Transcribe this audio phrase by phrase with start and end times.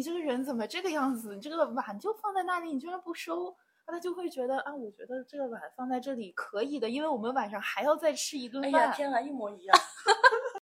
[0.00, 1.34] 你这个人怎么这个样子？
[1.34, 3.54] 你这个碗就放在那里，你居然不收？
[3.84, 8.74] 他就会觉得啊，我觉得这个碗放在这里可以的，因为我们晚上还要再吃一顿饭。
[8.74, 9.78] 哎呀，天啊，一模一样。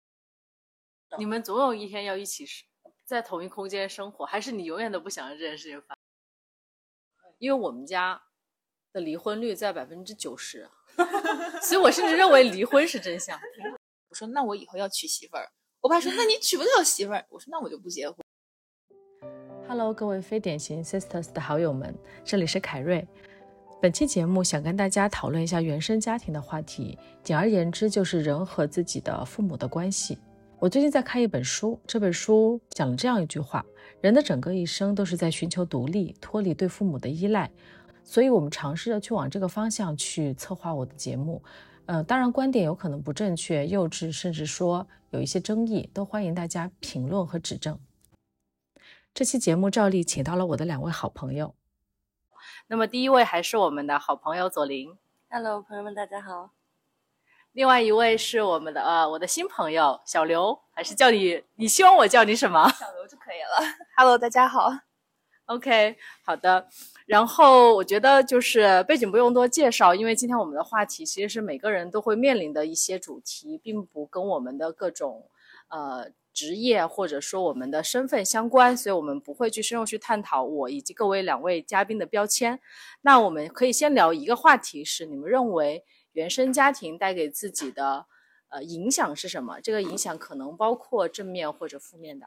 [1.16, 2.44] 你们总有一天要一起
[3.06, 5.96] 在同一空间生活，还是你永远都不想让这件事情发？
[7.38, 8.22] 因为我们家
[8.92, 10.68] 的离婚率在百分之九十，
[11.62, 13.40] 所以我甚至认为离婚是真相。
[14.10, 15.50] 我说那我以后要娶媳妇儿。
[15.80, 17.24] 我爸说那你娶不了媳妇儿。
[17.30, 18.21] 我说那我就不结婚。
[19.74, 23.08] Hello，各位非典型 Sisters 的好友们，这里是凯瑞。
[23.80, 30.18] 本期节目想跟大家讨论一下原生家庭的话题，简而言之就是人和自己的父母的关系。
[30.58, 33.64] 我最近在看一本书，这本书讲了这样一句话：
[34.02, 37.50] 人的整个一生都是在寻求独立，脱离对父母的依赖。
[38.04, 41.42] 所以，我们尝试着去往这个方向去策划我的节目。
[41.86, 47.78] 呃，当然观点有可能不正确、幼稚，甚至说有一些争议，都欢迎大家评论和指正。
[49.14, 51.54] 这期节目照例请到了我的两位好朋友。
[52.68, 54.96] 那么第一位还是我们的好朋友左琳
[55.28, 56.52] ，Hello，朋友们，大家好。
[57.52, 61.44] 另外一位是我们的呃，我的新朋友小刘，还是叫你？
[61.56, 62.66] 你希望我叫你什么？
[62.70, 63.74] 小刘就可以了。
[63.98, 64.70] Hello，大家好。
[65.44, 66.66] OK，好的。
[67.04, 75.28] 然后我觉得就是背景不用多介绍，因为今天我们的话题其实是每个人都会面临的一些主题，并不跟我们的各种
[75.68, 76.10] 呃。
[76.32, 82.60] 职业或者说我们的身份相关，所以我们不会去深入去探讨我以及各位两位嘉宾的标签。
[83.02, 88.06] 那我们可以先聊一个话题，是你们认为原生家庭带给自己的
[88.48, 89.60] 呃影响是什么？
[89.60, 92.26] 这个影响可能包括正面或者负面的。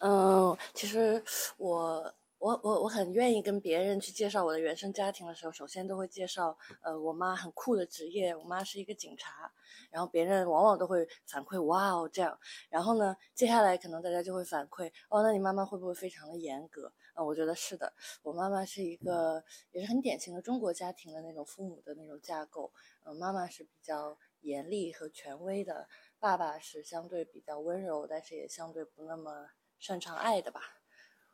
[0.00, 1.22] 嗯，其实
[1.58, 2.14] 我。
[2.42, 9.48] 我我我很愿意跟别人去介绍我的原生家庭的时候，首先都会介绍，呃，我妈很酷的职业，我妈是一个警察，
[9.92, 12.36] 然后别人往往都会反馈哇哦这样，
[12.68, 16.92] 然后呢，接下来可能大家就会反馈哦，那你妈妈会不会非常的严格？
[17.14, 17.92] 啊，我觉得是的，
[18.24, 22.72] 我妈妈是一个也是很典型的中国家庭的那种父母的那种架构，
[23.04, 25.86] 嗯，妈妈是比较严厉和权威的，
[26.18, 30.81] 爸爸是相对比较温柔，但是也相对不那么擅长爱的吧。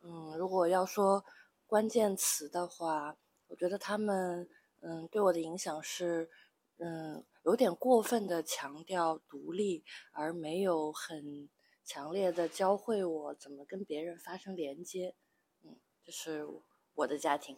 [0.01, 1.23] 嗯，如果要说
[1.67, 3.17] 关键词的话，
[3.47, 4.49] 我觉得他们
[4.81, 6.29] 嗯对我的影响是
[6.77, 11.49] 嗯有点过分的强调独立，而没有很
[11.83, 15.15] 强烈的教会我怎么跟别人发生连接。
[15.63, 16.47] 嗯，这是
[16.95, 17.57] 我的家庭。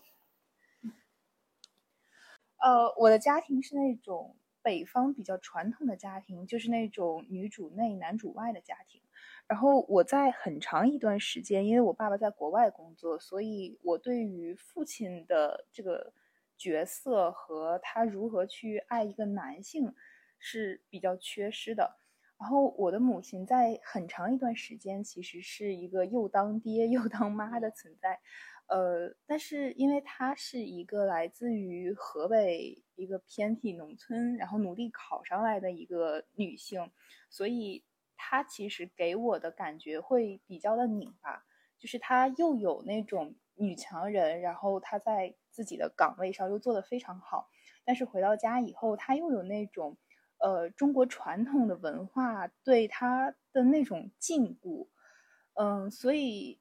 [2.57, 9.01] 呃，我的家庭是那种北方比较传统的家庭，就是那种女主内男主外的家庭。
[9.51, 16.13] 然后我在很长一段时间，因为我爸爸在国外工作，所以我对于父亲的这个
[16.55, 19.93] 角色和他如何去爱一个男性
[20.39, 21.97] 是比较缺失的。
[22.39, 28.21] 然后我的母亲在很长一段时间其实是一个又当爹又当妈的存在，
[28.67, 36.89] 呃，但是因为她是一个来自于河北一个偏僻农村，然后努力考上来的一个女性，
[37.29, 37.83] 所以。
[38.23, 41.43] 他其实给我的感觉会比较的拧巴，
[41.79, 47.49] 就是他又有那种女强人，然后他在自己的岗位上又做得非常好，
[47.83, 49.97] 但是回到家以后，他又有那种，
[50.37, 54.87] 呃，中国传统的文化对他的那种禁锢，
[55.55, 56.59] 嗯，所以，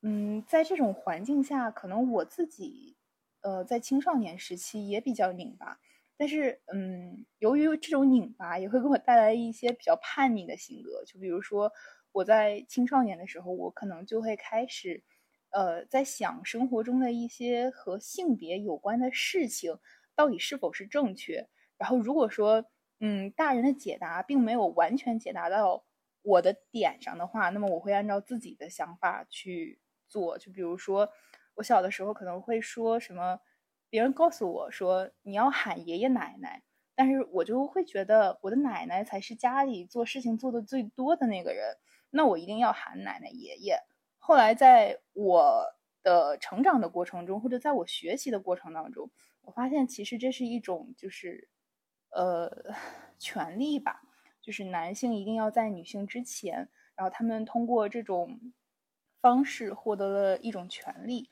[0.00, 2.96] 嗯，在这种环境下，可能我自己，
[3.42, 5.78] 呃，在青少年时期也比较拧巴。
[6.18, 11.04] 但是，嗯，由于这种拧巴，也会给我带来一些比较叛逆的性格。
[11.06, 11.72] 就比如说，
[12.10, 15.04] 我在青少年的时候，我可能就会开始，
[15.50, 19.78] 呃，在想生活中的一些和性别有关的事情
[20.16, 21.48] 到底是否是正确。
[21.78, 22.64] 然后，如果说，
[22.98, 25.84] 嗯，大人的解答并没有完全解答到
[26.22, 30.36] 我的点上的话，那么我会按照自己的想法去做。
[30.36, 31.08] 就比如说，
[31.54, 33.38] 我小的时候可能会说什么。
[33.90, 36.62] 别人告诉我说你要喊爷爷奶奶，
[36.94, 41.76] 但是我就会觉得我的奶奶才是家里做事情做的最多的那个人，
[42.10, 43.78] 那我一定要喊奶奶爷爷。
[44.18, 45.64] 后来在我
[46.02, 49.10] 的成长的过程中，或者在我学习的过程当中，
[49.42, 51.48] 我发现其实这是一种就是，
[52.10, 52.74] 呃，
[53.18, 54.02] 权利吧，
[54.42, 58.52] 就是男性一定要在女性之前，然后他们通过这种
[59.20, 61.30] 方式获得了一种权利。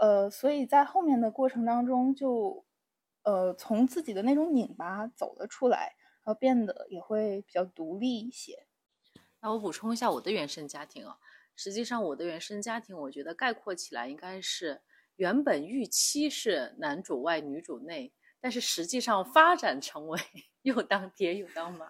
[0.00, 2.64] 呃，所以在后面的过程当中，就，
[3.22, 5.94] 呃，从自己的那种拧巴走了出来，
[6.24, 8.66] 然后变得也会比较独立一些。
[9.42, 11.18] 那我补充一下我的原生家庭啊，
[11.54, 14.80] 实际上我的原生家庭，我觉得概括起来应该是
[15.16, 20.18] 原本预期是男主外女主内，但是实际上发展成为
[20.62, 21.86] 又当爹又当妈。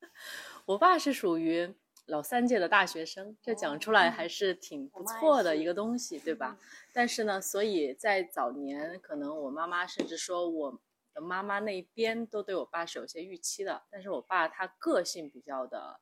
[0.64, 1.74] 我爸是属于
[2.06, 6.58] 老三届的大学生，这讲出来还是挺不错的一个东西，对吧？
[6.92, 10.80] 但是呢，所以在早年，可能我妈妈甚至说我
[11.14, 13.84] 的妈妈那边都对我爸是有些预期的。
[13.90, 15.98] 但是我爸他个性比较的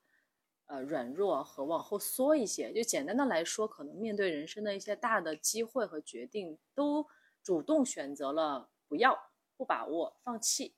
[0.66, 7.06] 呃软弱和往后缩一些，就简单的来说，可能面对人生的一些大的机会和决定，都
[7.44, 10.75] 主动选择了不要、不把握、放弃。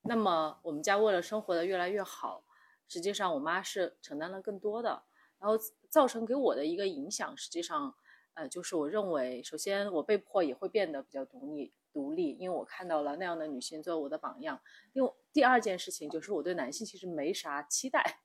[0.00, 2.44] 那么我们家为了生活的越来越好。
[2.88, 5.02] 实际上，我妈是承担了更多的，
[5.38, 5.58] 然后
[5.88, 7.94] 造成给我的一个影响，实际上，
[8.34, 14.60] 呃，就是我认为，首先我被迫也会变得比较独立，独立，因为我看到了那样的女性作为我的榜样。
[14.92, 18.20] 因为第二件事情就是我对男性其实没啥期待，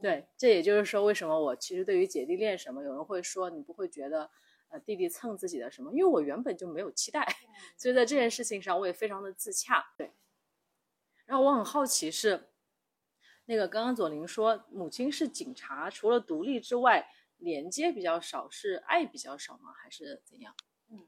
[0.00, 4.30] 对，这也就是说为什么我其实对于姐弟恋什么，有人会说你不会觉得，
[4.68, 7.26] 呃，弟弟蹭自己的什么，因为我原本就没有期待，
[7.76, 10.12] 所以在这件事情上我也非常的自洽，对。
[11.26, 12.50] 然后我很好奇是。
[13.46, 17.06] 那个刚刚左琳说母亲是警察，除了独立之外，
[17.38, 19.72] 连接比较少，是爱比较少吗？
[19.72, 20.54] 还是怎样？
[20.88, 21.06] 嗯，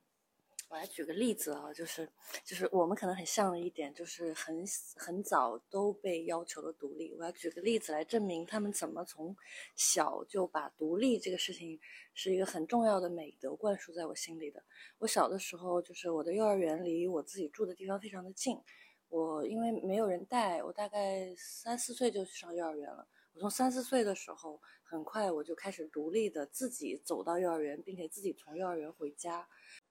[0.68, 2.06] 我来举个例子啊，就是
[2.44, 4.64] 就是我们可能很像的一点，就是很
[4.96, 7.14] 很早都被要求了独立。
[7.18, 9.34] 我要举个例子来证明他们怎么从
[9.74, 11.80] 小就把独立这个事情
[12.12, 14.62] 是一个很重要的美德灌输在我心里的。
[14.98, 18.60] 我小的时候，就是我的幼儿园离我自己住的地方非常的近。
[19.08, 23.06] 我因为没有人带，我大概三四岁就去上幼儿园了。
[23.34, 29.46] 我从三四岁的时候，很快我就开始独立的自己走到幼儿园，并且自己从幼儿园回家。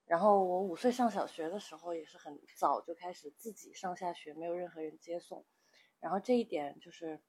[0.06, 5.46] 然后我五岁上小学的时候，也是很早就开始自己上下学，没有任何人接送。
[6.00, 7.20] 然后这一点就是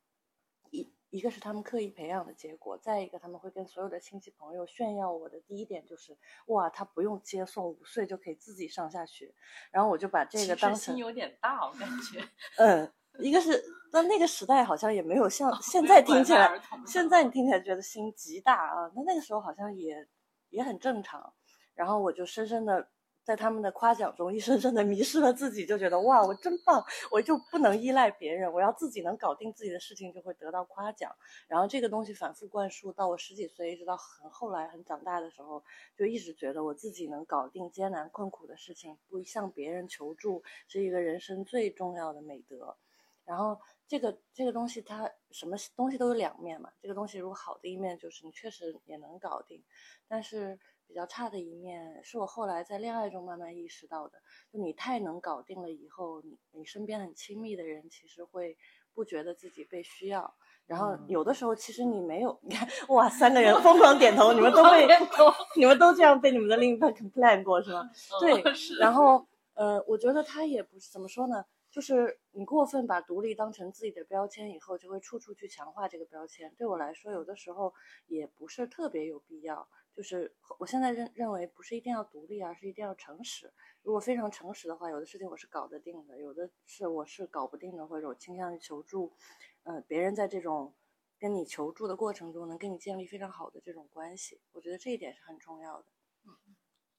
[1.10, 1.20] 一。
[1.20, 6.16] 个是他们刻意培养的结果，再一个他们会跟所有的亲戚朋友炫耀我的第一点就是，
[6.46, 9.34] 哇，他不用接送，五岁就可以自己上下学。
[9.72, 12.22] 然后我就把这个当成心有点大，我感觉。
[12.58, 20.06] 嗯，一个是但那个时代好像也没有像现在听起来，现在你听起来觉得心极大啊，那那个时候好像也
[20.50, 21.34] 也很正常。
[21.74, 22.88] 然后我就深深的。
[23.26, 31.12] 在他们的夸奖中，一深深的迷失了自己，就觉得哇，我真棒，我就不能依赖别人，我要自己能搞定自己的事情，就会得到夸奖。
[31.49, 35.61] 然后这个东西反复灌输到我十几岁，一直到很后来很长大的时候，
[35.96, 42.76] 就一直觉得我自己能搞定艰难困苦的事情，不向别人求助，是一个人生最重要的美德。
[43.25, 46.70] 然后这个这个东西，它什么东西都有两面嘛。
[46.81, 49.64] 这个东西如果好的一面就是你确实也能搞定，
[50.06, 50.61] 但是。
[50.86, 54.18] 比较差的一面是我后来在恋爱中慢慢意识到的，
[54.52, 58.56] 就你太能搞定了以后，你你身边很亲密的人其实会
[58.94, 60.34] 不觉得自己被需要，
[60.66, 64.86] 然后有的时候其实你没有，你看哇，三个人疯狂点头，你们都被
[65.56, 67.90] 你们都这样被你们的另一半 complain 过是吗？
[68.20, 68.42] 对，
[68.78, 76.54] 然后呃，我觉得他也不是怎么说呢，就是你过分把独立当成自己的标签以后，就会处处去强化这个标签。
[76.56, 77.74] 对我来说，有的时候
[78.06, 79.66] 也不是特别有必要。
[79.96, 83.50] 就是我现在认认为不是一定要独立，而是一定要诚实。
[83.82, 89.14] 如果非常诚实的话，有的事情我是搞得定的，有的是我是搞不定的，或者我倾向于求助。
[89.62, 90.75] 嗯，别人在这种
[91.19, 95.87] 跟你求助的过程中，能跟你建立非常好的这种关系，我觉得这一点是很重要的。
[96.26, 96.54] 嗯，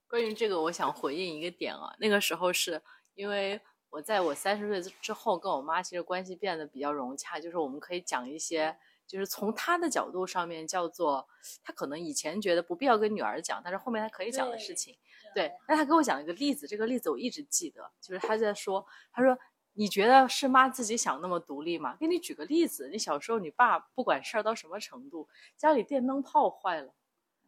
[0.08, 2.82] 关于这个，我想回应一个点啊，那个时候是
[3.14, 3.62] 因为
[3.92, 8.76] 我在我三十岁之后，跟我妈其实关系变得比较融洽，就是我们可以讲一些。
[9.08, 11.26] 就是从他的角度上面叫做，
[11.64, 14.98] 他可能以前觉得不必要跟女儿讲，但是后面他可以讲的事情。
[15.34, 19.38] 对，那他给我讲一个例子，这个例子我一直记得，就是他在说，他说
[19.74, 21.96] 你觉得是妈自己想那么独立吗？
[22.00, 26.94] 给你举个例子，你小时候你爸不管事儿到什么程度，家里电灯泡坏了，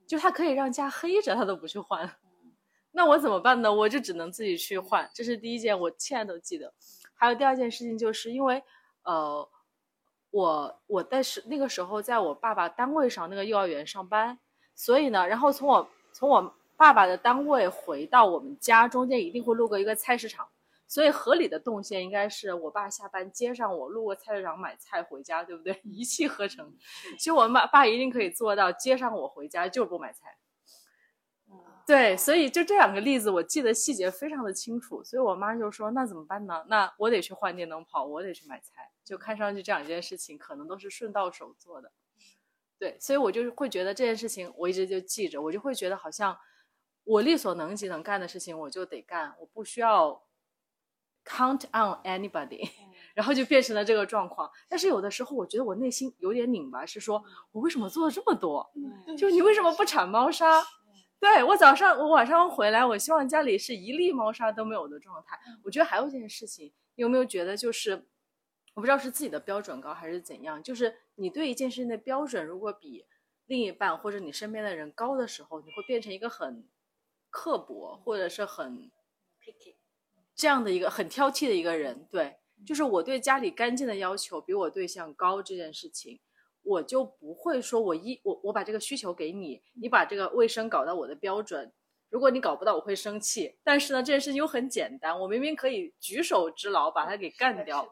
[0.08, 2.18] 就他可以让家黑着，他都不去换。
[2.92, 3.74] 那我怎么办呢？
[3.74, 5.10] 我就只能自己去换。
[5.14, 6.74] 这是第一件，我现在都记得。
[7.14, 8.64] 还有第二件事情，就是因为
[9.04, 9.50] 呃。
[10.32, 14.38] 我我在是那个时候在我爸爸单位上那个幼儿园上班，
[14.76, 20.48] 所以呢，然后从我从我爸爸的单位回到我们家中间一定会路过一个菜市场，
[20.88, 25.80] 所以合理的动线应该是我爸下班接上我，路过菜市场买菜回家，对不对？
[25.84, 26.74] 一气呵成。
[27.18, 30.38] 其实我爸爸一定可以做到接上我回家就是不买菜。
[31.88, 35.04] 对，所以就这两个例子，我记得细节非常的清楚。
[35.04, 36.64] 所以我妈就说：“那怎么办呢？
[36.68, 41.92] 那我得去换电灯泡，我得去买菜。”就看上去这两件事情可能都是顺到手做的。
[42.78, 46.38] 对，所以我就会觉得这件事情我一直就记着，我就会觉得好像
[47.04, 50.24] 我力所能及能干的事情我就得干，我不需要
[51.26, 52.70] count on anybody，
[53.16, 54.48] 然后就变成了这个状况。
[54.68, 58.72] 但是有的时候我觉得我内心有点拧巴，是说我为什么做了这么多？
[59.18, 60.64] 就你为什么不铲猫砂？
[61.20, 65.38] 对我早上我晚上回来，我希望家里是一粒猫砂都没有的状态。
[65.66, 68.08] 我觉得还有一件事情，你有没有觉得就是，
[68.80, 73.06] 我不知道是自己的标准高还是怎样，就是你对一件事情的标准如果比
[73.46, 76.66] 另一半或者你身边的人高的时候，你会变成一个很
[77.30, 78.90] 刻薄或者是很
[79.44, 79.76] picky，
[80.34, 82.08] 这样的一个很挑剔的一个人。
[82.10, 86.22] 对，就是我对家里干净的要求比我对象高这件事情，
[86.64, 91.74] 我就不会说我一我我把这个需求给你，你把这个卫生搞到我的标准。
[92.10, 93.60] 如果你搞不到，我会生气。
[93.62, 97.86] 但是呢，这件事情又很简单，我明明可以举手之劳把它给干掉。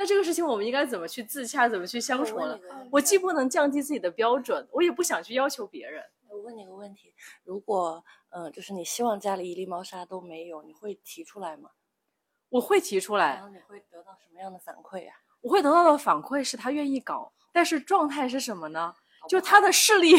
[0.00, 2.58] 那这个事情我们应该怎么去自洽，怎么去相处呢？
[2.90, 6.02] 我既不能降低自己的标准，我也不想去要求别人。
[6.26, 7.12] 我问你个问题：
[7.44, 11.72] 如果呃，就是你希望家里一粒猫砂都没有，你会提出来吗？
[12.48, 13.34] 我会提出来。
[13.34, 15.12] 然后你会得到什么样的反馈呀？
[15.42, 18.94] 我会得到的反馈是他愿意搞，但是状态是什么呢？
[19.28, 20.14] 就他的视力。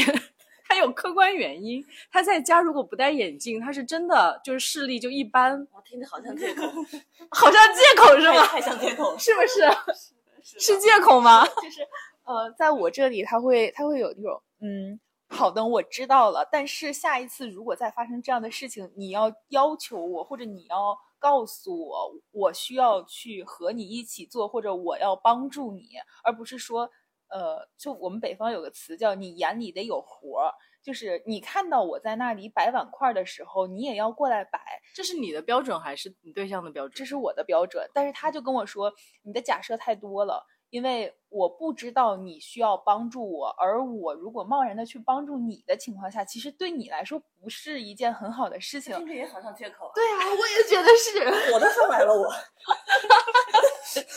[0.71, 5.67] 他有客观原因，他在家如果不戴眼镜，他是真的就是视力就一般。
[5.73, 6.63] 我听着好像借口，
[7.29, 8.45] 好像借口是吗？
[8.47, 9.69] 太像借口， 是不是？
[10.41, 11.45] 是借口吗？
[11.45, 11.85] 就是
[12.23, 14.97] 呃，在我这里他会他会有那种嗯，
[15.27, 16.47] 好的，我知道了。
[16.49, 25.89] 但是下一次如果再发生这样的事情，你要要求我，或者你要告诉我，我需要去和你一起做，或者我要帮助你，
[26.23, 26.89] 而不是说。
[27.31, 34.59] 呃，就我们北方有个词叫“你眼里得有活儿”，就是你看到我在那里摆碗筷的时候，你也要过来摆。
[34.93, 36.91] 这是你的标准还是你对象的标准？
[36.93, 37.89] 这是我的标准。
[37.93, 40.45] 但是他就跟我说，你的假设太多了。
[40.69, 48.93] 因为我不知道你需要帮助我，而我如果贸然的去帮助你的情况下，其实对你来说不是一件很好的事情。
[48.97, 49.89] 听着也好像借口。
[49.95, 51.19] 对啊，我也觉得是。
[51.55, 52.29] 我都上来了， 我。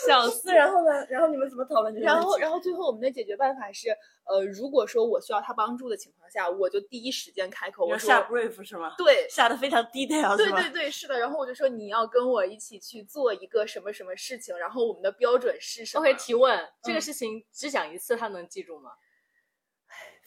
[0.07, 1.05] 小四，然后呢？
[1.09, 2.05] 然后你们怎么讨论这个？
[2.05, 3.89] 然后，然后最后我们的解决办法是，
[4.25, 8.93] 呃，如果说我需要他帮助的情况下，我就第一时间开口，我下 brief 是吗？
[8.97, 11.17] 对， 下的非常 detail 对对对，是的。
[11.19, 16.35] 然后我就说你要跟我一起去做一个什么什么事情，然后我们的标准是什么？OK，提。
[16.35, 18.91] 问这个事情只讲一次，他能记住吗？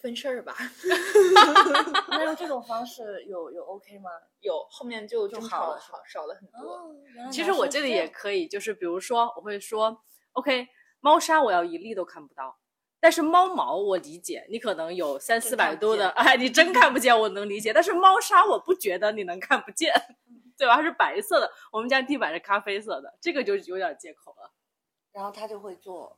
[0.00, 0.54] 分事儿吧。
[2.10, 4.08] 那用这种方式有有 OK 吗？
[4.40, 6.94] 有，后面就就好了，少少了很多。
[7.32, 10.00] 其实我这里也可以，就是比如说，我会说
[10.34, 10.68] OK，
[11.00, 12.60] 猫砂我要一粒都看不到，
[13.00, 17.72] 但是猫毛我理解，你可能有三四百度的，哎，你真看不见，我能理解。
[17.72, 19.92] 但是猫砂我不觉得你能看不见，
[20.56, 20.76] 对吧？
[20.76, 24.52] 它是白色的，我们家地板是咖啡色的，这个就有点借口了。
[25.10, 26.17] 然后他就会做，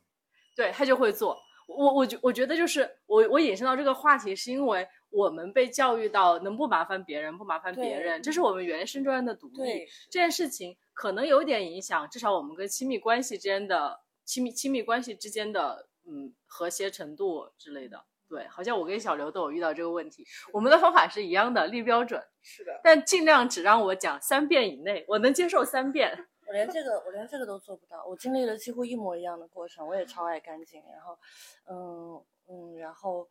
[0.55, 1.41] 对他就会做。
[1.67, 9.85] 我我觉我觉得就是我我引申到这个话题，是因为我们被教育到能不麻烦别人不麻烦别人，这是我们原生中的独立。
[10.09, 18.03] 这件事情可能有点影响，至少我们跟亲密关系之间的亲密亲密关系之间的嗯和谐程度之类的。
[18.27, 20.25] 对，好像我跟小刘都有遇到这个问题。
[20.51, 26.27] 我们的方法是一样的，立标准是的，但尽量只让我讲三遍以内，我能接受三遍。
[26.51, 31.17] 我连这个我连这个都做不到，我经历了几乎一模一样的过程，我也超爱干净，然后，
[31.63, 33.25] 嗯嗯，然后，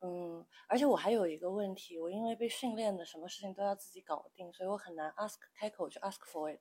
[0.00, 6.58] 嗯，而且我还有一个问题，我因为被训练的什么事情都要自己搞定，所以我很难 ask 开口去 ask for it。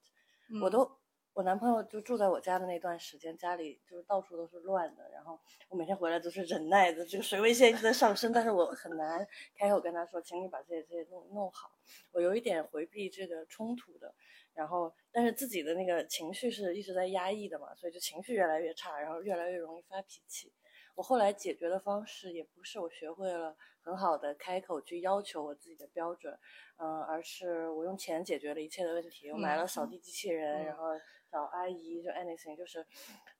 [0.61, 0.91] 我都
[1.31, 9.25] 我男朋友就住在我家的那段时间，家里就是到处都是乱的，然后我每天回来都是忍耐的，这个水位线一直在上升，但是我很难
[9.55, 11.71] 开口跟他说，请你把这些这些弄弄好，
[12.11, 14.13] 我有一点回避这个冲突的。
[14.55, 20.51] 然后，但是自己的那个情绪是一直在压抑的嘛，所以就情绪越来越差，然后越来越容易发脾气。
[20.95, 26.33] 我后来解决的方式也不是我学会了很好的开口去要求我自己的标准，
[26.77, 29.29] 嗯，而是我用钱解决了一切的问题。
[29.29, 30.85] 我买了扫地机器人，然后
[31.29, 32.85] 找阿姨，就 anything，就是。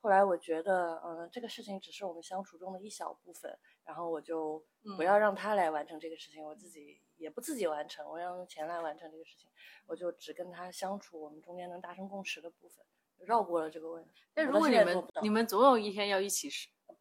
[0.01, 4.61] 后来我觉得，嗯，这个事情只是我们相处中的一小部分，然后我就
[4.97, 9.49] 不要让他来完成这个事情，我自己也不自己完成，我要用钱来完成这个事情，
[9.87, 12.85] 我就只跟他相处我们中间能达成共识的部分，
[13.25, 14.23] 绕过了这个问题。
[14.33, 16.49] 但如果你们你们总有一天要一起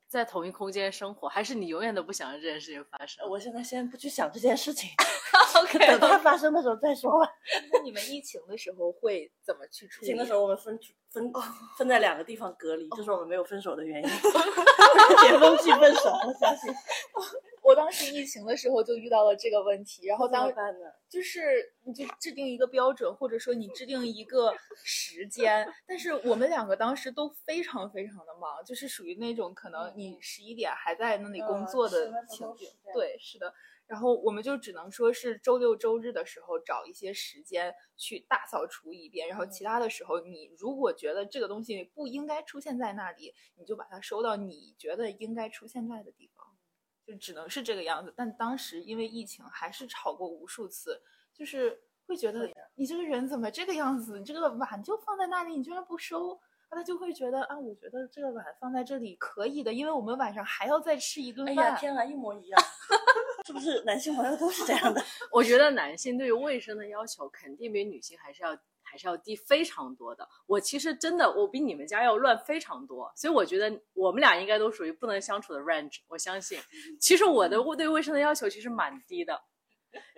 [0.06, 3.28] 在同一空间生活，还是你永远都不想让这件事情发生？
[3.28, 4.88] 我现在先不去想这件事情，
[5.60, 7.28] OK，等它发生的时候再说吧。
[7.72, 10.06] 那你们疫情的时候会怎么去处理？
[10.06, 10.78] 疫情的时候我们分
[11.10, 11.32] 分
[11.76, 14.08] 分在两个地方隔离，这是我们没有分手的原因。
[15.20, 16.72] 解封去分手，我相信。
[17.64, 20.52] 我当时疫情的时候就遇到了这个问题，然后当
[21.08, 32.68] 就是你就制定一个标准，或者说你制定一个时间，但是我们两个当时都非常非常的忙，就是属于那种可能你十一点还在那里工作的情景。
[32.92, 33.54] 对，是的。
[33.86, 46.33] 然后我们就只能说是周六周日的时候找一些时间去大扫除一遍，然后其他的时候你如果觉得这个东西不应该出现在那里，你就把它收到你觉得应该出现在的地方。
[47.06, 51.00] 就只能是这个样子，但当时因为疫情，还是吵过无数次，
[51.32, 54.18] 就是会觉得你这个人怎么这个样子？
[54.18, 61.66] 你这个碗就放在那里，你居然不收，他就会觉得啊，我觉得这个碗放在这里可以的，因为我们晚上还要再吃一顿哎饭。
[61.66, 62.60] 呀，天啊，一模一样，
[63.46, 65.04] 是不是男性朋友都是这样的？
[65.30, 68.56] 我觉得男性对于卫生的要求肯定比女性还是要
[68.94, 70.24] 还是要低非常多的。
[70.46, 75.98] 我其实真的我比你们家要乱非常多，所以我觉得我们俩应该都属于不能相处的 range。
[76.06, 76.60] 我相信，
[77.00, 79.42] 其实我的对卫生的要求其实蛮低的，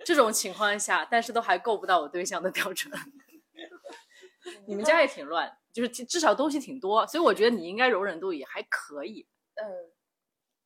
[0.05, 2.93] 这种情况下，但是都还够不到我对象的标准。
[4.67, 9.27] 你们家也挺乱，就是至少东西挺多，所以我觉得你应该容忍度也还可以。
[9.55, 9.65] 呃，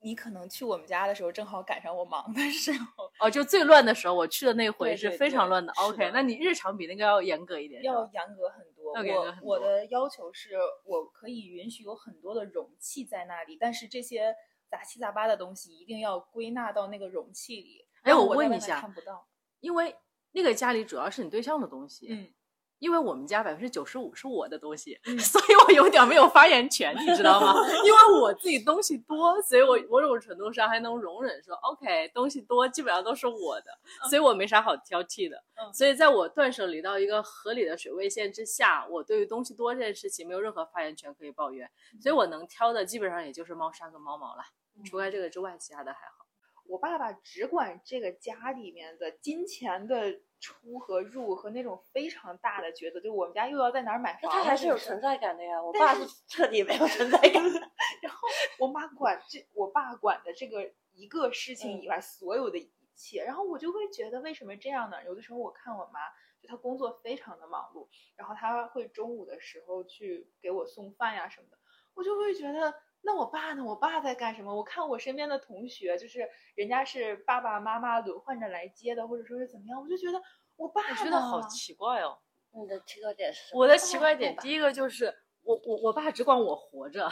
[0.02, 5.74] 你可能去我们家的时候正好赶上我忙的时候，哦，就最乱的时候，我去的那回是非常乱的。
[5.76, 8.92] 是 OK，的那你日常比那个要严格一点，要严格很多。
[9.16, 10.52] 我我的要求是
[10.86, 14.36] 我可以允许有很多的容器在那里，但是这些
[14.70, 17.86] 杂七杂八的东西一定要归纳到那个容器里。
[18.02, 19.28] 哎我问一下看不到。
[19.60, 19.96] 因为
[20.32, 22.34] 那个家里主要是你对象的东西，嗯，
[22.82, 27.54] 因为我们家百分之九十五是我的东西，嗯 所以我有点没有发言权，你知道吗？
[27.86, 33.72] 因为我自己东西多，所以我某种程度上还能容忍说，OK，东西多基本上都是我的，
[34.10, 35.38] 所以我没啥好挑剔的。
[35.38, 41.70] 嗯所以在我断舍离到一个合理的水位线之下，我对于东西多这件事情没有任何发言权可以抱怨，
[42.02, 44.42] 所以我能挑的基本上也就是猫砂跟猫毛了，
[44.90, 46.26] 除开这个之外，其他的还好。
[46.66, 55.64] 我爸爸只管这个家里面的金钱的出和入和那种非常大的抉择，就我们家又要在哪儿买房，那他还是有存在感的呀。
[55.64, 57.32] 我爸是彻底没有存在感。
[58.02, 58.28] 然后
[58.60, 65.06] 我妈管这，我爸管的这个一个事情以外所有的一切，然后我就会觉得为什么这样呢？
[65.06, 66.00] 有的时候我看我妈，
[66.42, 71.58] 就她工作非常的忙碌，然后她会中午的时候去给我送饭呀什么的，
[71.94, 72.74] 我就会觉得。
[73.04, 73.64] 那我爸呢？
[73.64, 74.56] 我爸在干什么？
[74.56, 80.22] 我看我身边的同学，就是人家是爸爸妈妈轮换着来接的，或者说是怎么样，我就觉得
[80.56, 82.18] 我爸我觉得好奇怪哦。
[82.54, 83.62] 你的奇怪点是什么？
[83.62, 87.12] 我的奇怪点，第一个就是我我我爸只管我活着， 哦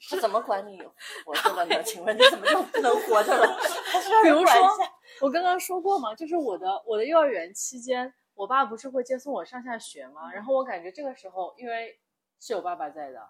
[0.00, 0.80] 是怎么管你
[1.24, 1.82] 活着的呢？
[1.82, 3.46] 请问你怎么就不能活着了？
[3.92, 4.68] 还是让比如说？
[5.20, 10.32] 我刚刚说过嘛，就是我的我的幼儿园期间，我爸不是会接送我上下学吗？
[10.32, 11.98] 然后我感觉这个时候，因为
[12.40, 13.20] 是有爸爸在的，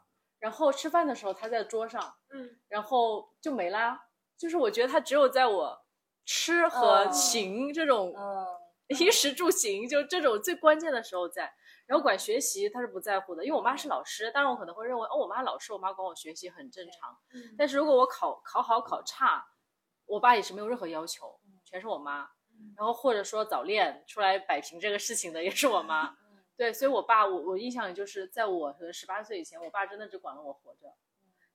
[0.42, 4.08] 然后吃饭的时候他在桌上，嗯，然后就没啦。
[4.36, 5.84] 就是我觉得他只有在我
[6.26, 8.44] 吃和行这种嗯，
[8.88, 11.54] 衣食住行，就这种最关键的时候在。
[11.86, 17.16] 然后管学习他是不在乎的，因为我妈是老师，当然我可能会认为哦，我妈老师，我妈管我学习很正常。
[17.32, 19.46] 嗯但是如果我考考好考差，
[20.06, 22.28] 我爸也是没有任何要求，全是我妈。
[22.76, 26.16] 然后或者说早恋出来摆平这个事情的也是我妈。
[26.62, 30.94] 对，所以我爸我我印象里就是在我十八岁以前，我爸真的只管了我活着。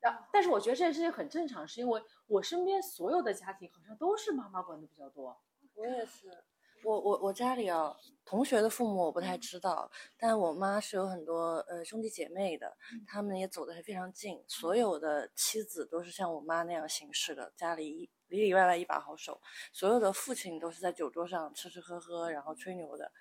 [0.01, 5.41] 然后，但是我觉得这件事情很正常，是因为我身边所有的家庭好像都是妈妈管的比较多。
[5.75, 6.43] 我也是。
[6.83, 14.43] 我我我家里啊，同学的父母我不太知道，但我妈是有很多呃兄弟姐妹的，他们也走的还非常近。
[14.45, 19.41] 所有的妻子都是像我妈那样行事的，家里一里里外外一把好手。
[19.73, 23.11] 所有的父亲都是在酒桌上吃吃喝喝，然后吹牛的。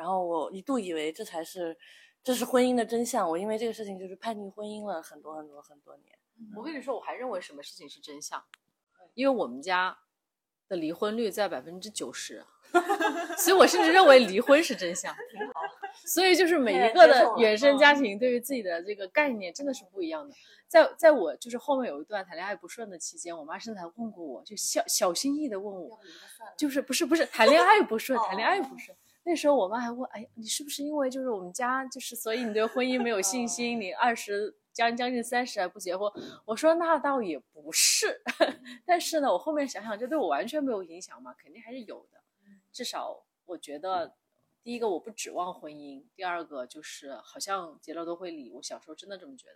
[0.00, 1.76] 然后我一度以为这才是
[2.24, 6.18] 这是婚姻的真相，我因为这个事情就是叛逆婚姻了很多很多很多年。
[6.56, 8.42] 我跟你说，我还认为什么事情是真相，
[9.12, 9.98] 因为我们家
[10.68, 12.42] 的离婚率在百分之九十，
[13.36, 15.14] 所以我甚至认为离婚是真相。
[15.30, 15.52] 挺好
[16.06, 20.34] 所以就是每一个的原生家庭对于自己的这个概念真的是不一样的。
[20.66, 25.98] 在在我就是后面有一段谈恋爱不顺的期间，我妈甚至还问过我，就小小心翼翼的问我，
[26.56, 28.96] 就是不是不是谈恋爱不顺，谈恋爱不顺。
[29.22, 36.10] 那时候我妈还问，哎，你是不是因为就是我们家就是所以你对婚姻没有信心，你二十将将近三十还不结婚？
[36.46, 38.22] 我说那倒也不是，
[38.86, 42.20] 但是呢，我后面想想，这对我完全没有影响嘛，肯定还是有的。
[42.72, 44.16] 至少我觉得，
[44.62, 48.50] 第一个我不指望婚姻，第二个就是好像结了都会离。
[48.50, 49.54] 我小时候真的这么觉得。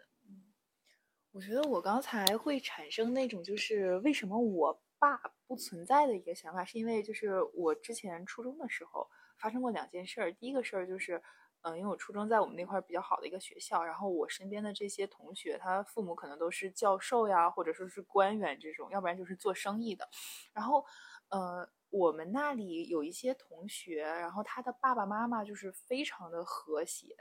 [1.32, 10.32] 我觉得我刚才会产生那种就是为什么我爸不存在的一个想法，是因为就是我之前初中的时候发生过两件事儿。
[10.32, 11.22] 第一个事儿就是，
[11.62, 20.08] 嗯，因为我初中在我们那块儿比较好的一个学校，然后我身边的这些同学，他父母可能都是教授呀，或者说是官员这种，要不然就是做生意的。
[20.52, 20.84] 然后，
[21.28, 27.16] 呃，我们那里有一些同学，然后他的爸爸妈妈就是非常的和谐，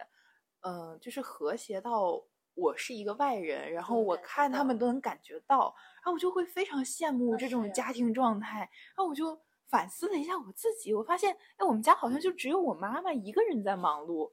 [0.62, 2.24] 嗯、就是和谐到。
[2.56, 8.60] 我是一个外人，然后我看他们都能感觉到，然后我就会非常羡慕这种家庭状态。
[8.60, 9.36] 然后我就
[9.74, 14.32] 反思了一下我自己，我发现，哎，我们家好像就只有我妈妈一个人在忙碌，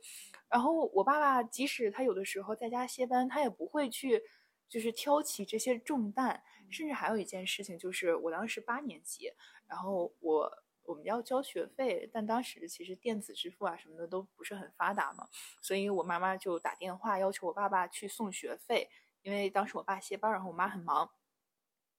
[0.50, 4.22] 然后我爸爸即使他有的时候在家歇班，他也不会去
[4.68, 6.42] 就是挑起这些重担。
[6.70, 9.32] 甚至还有一件事情，就是我当时八年级，
[9.66, 10.52] 然后我。
[10.84, 15.28] 我们要交学费，但当时其实电子支付啊什么的都不是很发达嘛，
[15.62, 18.90] 所以我妈妈就打电话要求我爸爸去送学费，
[19.22, 21.08] 因为当时我爸歇班，然后我妈很忙，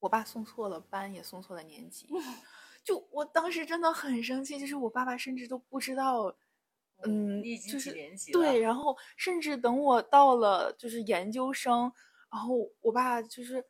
[0.00, 2.06] 我爸送错了班，也送错了年级，
[2.84, 6.34] 就我当时真的很生气，就是我爸爸甚至都不知道，
[7.04, 7.92] 嗯，就是
[8.32, 11.92] 对，然后甚至等我到了就是研究生，
[12.30, 13.64] 然后我爸就是。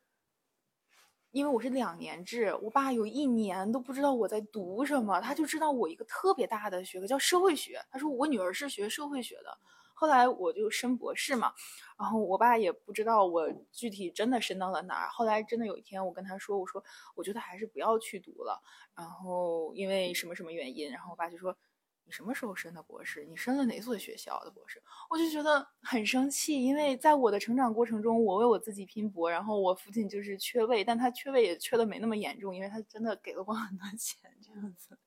[1.31, 7.83] 因为我是两年制，我爸有一年都不知道我在读什么，他就知道我一个特别大的学科叫社会学。
[7.91, 9.59] 他说我女儿是学社会学的，
[10.03, 11.53] 后来我就升博士嘛，
[11.97, 15.09] 然后我爸也不知道我具体真的升到了哪儿。
[15.11, 16.83] 后来真的有一天，我跟他说，我说
[17.15, 18.61] 我觉得还是不要去读了，
[18.97, 21.57] 然后因为什么什么原因，然后我爸就说。
[22.05, 23.25] 你什么时候升的博士？
[23.27, 24.83] 你升了哪所学校的博士？
[25.09, 34.99] 我就觉得很生气，因为在我的成长过程中，我为我自己拼搏，然后我父亲就是缺位，但他缺位也缺的没那么严重，因为他真的给了我很多钱，这样子。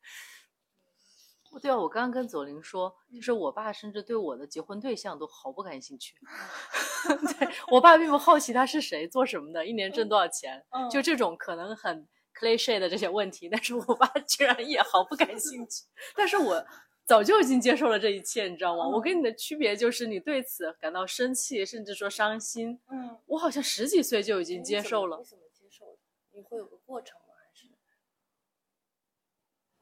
[1.61, 6.15] 对啊，我刚刚跟左琳说，就是我爸甚至对我的结婚对象都毫不感兴趣。
[7.39, 12.07] 对我爸并不好奇他是谁、做什么的，一年挣多少钱，嗯就这种可能很
[12.39, 15.83] cliche 的这些问题，但是我爸 居然也毫不感兴趣。
[16.15, 16.65] 但是我
[17.05, 18.87] 早就已经接受了这一切，你知道吗？
[18.87, 22.79] 我跟你的区别就是你对此感到生气，甚至说伤心。
[22.89, 25.99] 嗯，我好像十几岁就已经接受了你怎么接受的？
[26.31, 27.15] 你会有个过程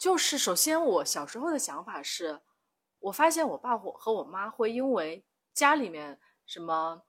[0.04, 2.42] 就是首先我小时候的想法是，
[3.00, 7.04] 我发现我爸和我妈会因为家里面什么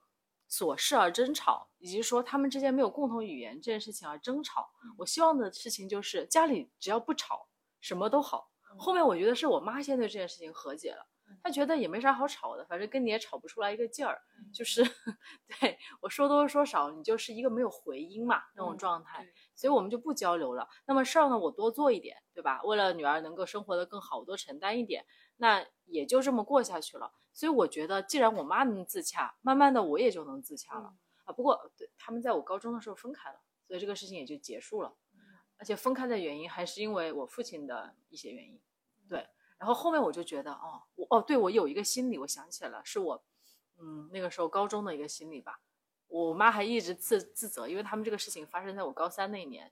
[0.49, 4.69] 琐事而争吵，以及说他们之间没有共同语言这件事情而争吵。
[4.97, 7.49] 我希望的事情就是家里只要不吵，
[7.81, 8.49] 什么都好。
[8.77, 11.05] 后面我觉得是我妈先对这件事情和解了，
[11.43, 14.21] 她觉得也没啥好吵的，反正跟你也吵不出来一个劲儿，
[14.53, 14.81] 就是
[15.59, 19.21] 对我说多说少，你就是一个没有回音嘛那种嗯状态。
[19.21, 20.67] 对所以我们就不交流了。
[20.85, 22.61] 那么事儿呢，我多做一点，对吧？
[22.63, 25.05] 为了女儿能够生活的更好，我多承担一点，
[25.37, 27.11] 那也就这么过下去了。
[27.33, 31.33] 所以我觉得，既然我妈能自洽，慢慢的我也就能自洽了、啊。
[31.33, 34.93] 不过，对他们在我高中的时候分开了，所以这个事情也就结束了。
[35.57, 38.61] 而且分开的原因还是因为我父亲的一些原因，
[39.07, 39.25] 对。
[39.57, 43.23] 然后后面我就觉得，哦，我哦，对我有一个心理，我想起来了，是我，
[43.79, 45.61] 嗯，那个时候高中的一个心理吧。
[46.23, 49.69] 我妈还一直自自责，因为他们这个事情发生在我高三那一年，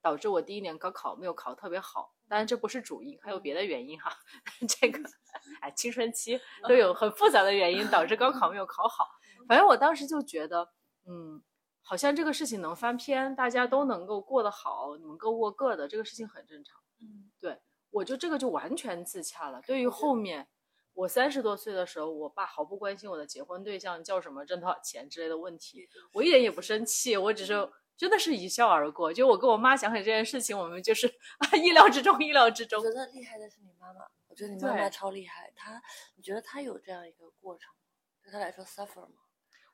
[0.00, 2.14] 导致我第一年高考没有考特别好。
[2.28, 4.16] 当然这不是主因，还有别的原因哈。
[4.68, 5.02] 这个，
[5.60, 9.08] 哎，青春期都有很复杂的原因导致高考没有考好。
[9.48, 10.70] 反正我当时就觉得，
[11.04, 11.42] 嗯，
[11.82, 16.80] 好像这个事情能翻篇，大家都能够过得好，你们各过各的，这个事情很正常。
[17.00, 19.60] 嗯，对我就这个就完全自洽了。
[19.62, 20.46] 对于后面。
[20.94, 29.12] 我三十多岁的时候，我爸毫不关心我的结婚对象叫什么、挣多少钱之类的问题，我一点也不生气，我只是真的是一笑而过。
[29.12, 31.06] 就我跟我妈讲起这件事情，我们就是
[31.38, 32.94] 啊 意料之中，意料之中我觉。
[32.94, 35.50] 得厉害的是你妈妈，我觉得你妈妈超厉害。
[35.56, 35.80] 她，
[36.16, 37.72] 你觉得她有这样一个过程？
[38.22, 39.14] 对她来说 suffer 吗？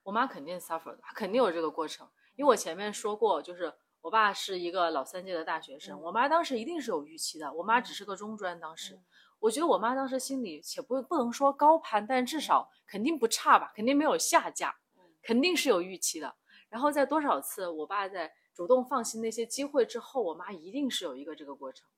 [0.05, 8.95] 我妈肯定 suffer 的，她肯定有这个过程，因为我前面说过，就是我爸是一个老三届的大学生，嗯我妈当时一定是有预期的，我妈只是个中专，当时。
[8.95, 9.05] 嗯
[9.41, 16.37] 我觉得我妈当时心里且不不能说高攀，但至少肯定不差吧，肯定没有下架，嗯肯定是有预期的。
[16.69, 21.89] 然后在多少次我爸在主动放弃那些机会之后，我妈一定是有一个这个过程。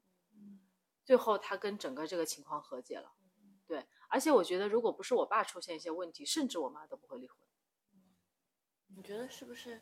[1.04, 3.12] 最后她跟整个这个情况和解了，
[3.66, 3.86] 对。
[4.08, 7.36] 而且我觉得，如果不是我爸出现一些问题，甚至我妈都不会离婚。
[8.94, 9.80] 你觉得是不是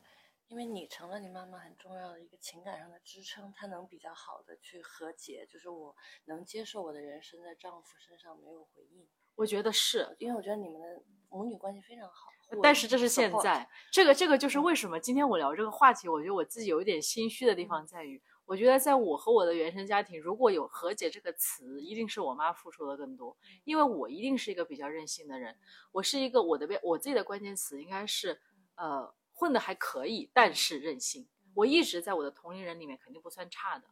[0.49, 5.47] 因为你成了你妈妈很重要的一个情感上的支撑，她能比较好的去和解？
[5.47, 9.07] 就是我能接受我的人生在丈夫身上没有回应，
[9.37, 12.33] 我觉得是，因为我觉得你们的母女关系非常好。
[12.63, 25.55] 但是这是现在，这个这个就是为什么今天我聊这个话题，我觉得我自己有一点心虚的地方在于，我觉得在我和我的原生家庭，如果有和解这个词，一定是我妈付出的更多，因为我一定是一个比较任性的人，
[25.93, 28.41] 我是一个我的边我自己的关键词应该是，
[28.77, 31.29] 呃，混的还可以，但是任性。
[31.55, 33.85] 我一直在我的同龄人里面肯定不算差的，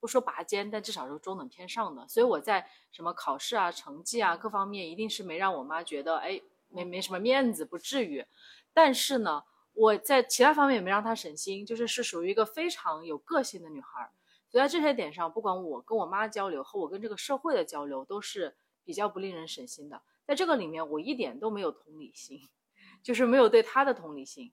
[0.00, 2.06] 不说拔尖，但至少是中等偏上的。
[2.08, 8.24] 所以我在什么考试啊、成绩啊各方面，一定是没让我妈觉得哎没没什么面子，不至于。
[8.72, 14.10] 但是呢，我在其他方面也没让她省心，就是是属于一个非常有个性的女孩。
[14.50, 20.00] 所以在这些点上，不管我跟我妈交流和我跟这个社会的交流，都是比较不令人省心的。
[20.24, 22.40] 在这个里面，我一点都没有同理心，
[23.02, 24.52] 就是没有对她的同理心。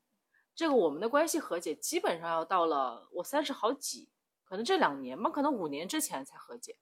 [0.56, 4.10] 这个我们的关系和解基本上要到了我三十好几，
[4.46, 6.78] 可能这两年吧，可能五年之前才和解。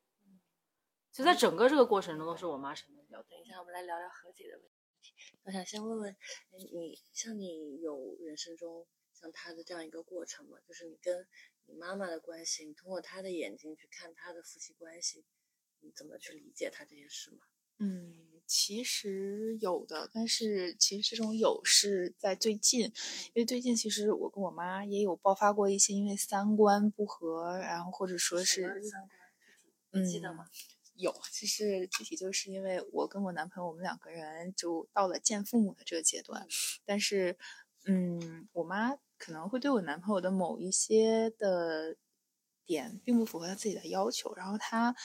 [1.11, 3.29] 所以在整个这个过程中，都是我妈承担比较多。
[3.31, 4.67] 等一下，我们来聊聊和解的问
[5.01, 5.13] 题。
[5.43, 10.57] 我想先问问，哎你像你有人生中像他的这样一个过程吗？
[10.67, 11.27] 就是你跟
[11.65, 15.25] 你妈妈的关系，你通过她的眼睛去看她的夫妻关系，
[15.81, 17.45] 你怎么去理解他这件事吗？
[17.79, 18.13] 嗯，
[18.45, 22.91] 其实有的，但是其实这种有是在最近，因
[23.35, 28.81] 为最近其实我跟我妈也有爆发过一些因为三观不合，然后或者说是，
[29.91, 30.45] 嗯，记得吗？
[30.95, 36.47] 有，其实具体就是因为我跟我男朋友，我们两个人就到了见父母的这个阶段，
[36.85, 37.35] 但是，
[37.85, 41.97] 嗯，我妈可能会对我男朋友的某一些的
[42.65, 44.95] 点并不符合她自己的要求，然后他。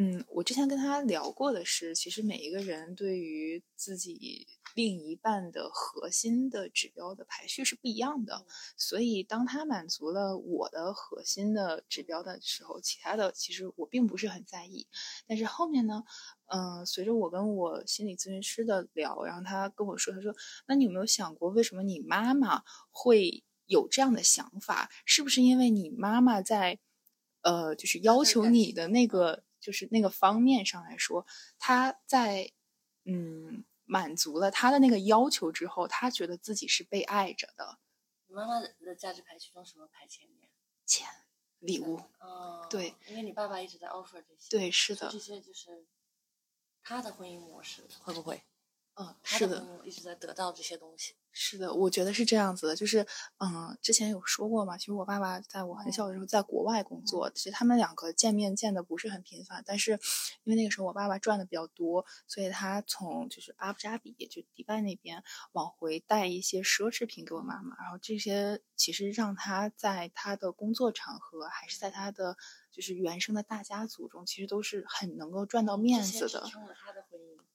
[0.00, 14.86] 嗯，我之前跟他聊过的是，其实每一个人对于自己另一半的核心的指标的排序是不一样的，所以当他满足了我的核心的指标的时候，其他的其实我并不是很在意。
[15.26, 16.04] 但是后面呢，
[16.46, 20.32] 嗯，随着我跟我心理咨询师的聊，然后他跟我说，他说
[20.68, 24.88] ：“那你有没有想过，为什么你妈妈会有这样的想法？
[25.04, 26.78] 是不是因为你妈妈在，
[27.42, 31.26] 呃，就是要求你的那个？”就是那个方面上来说，
[31.58, 32.52] 他在
[33.04, 37.78] 嗯满足了他的那个要求之后，他觉得自己是被爱着的。
[38.26, 40.50] 你妈妈的价值排序中什么排前面？
[40.84, 41.06] 钱、
[41.58, 42.00] 礼物。
[42.20, 44.50] 哦，对，因为你爸爸一直在 offer 这些。
[44.50, 45.08] 对，是的。
[45.10, 45.86] 这些就是
[46.82, 48.42] 他的婚姻模式，会不会？
[48.94, 51.14] 嗯，是的，一直在得到这些东西。
[51.40, 53.06] 是的，我觉得是这样子的，就是，
[53.38, 59.92] 嗯，之前有说过嘛，其实我爸爸在我很小的时候在国外工作，其实他们两个见面见的不是很频繁，但是
[60.42, 65.22] 因为那个时候我爸爸赚的比较多，所以他从就是阿布扎比，就迪拜那边
[65.52, 72.36] 往回带一些奢侈品给我妈妈，然后这些其实让他在他的工作场合，还是在他的
[72.70, 76.46] 就是原生的大家族中，其实都是很能够赚到面子的。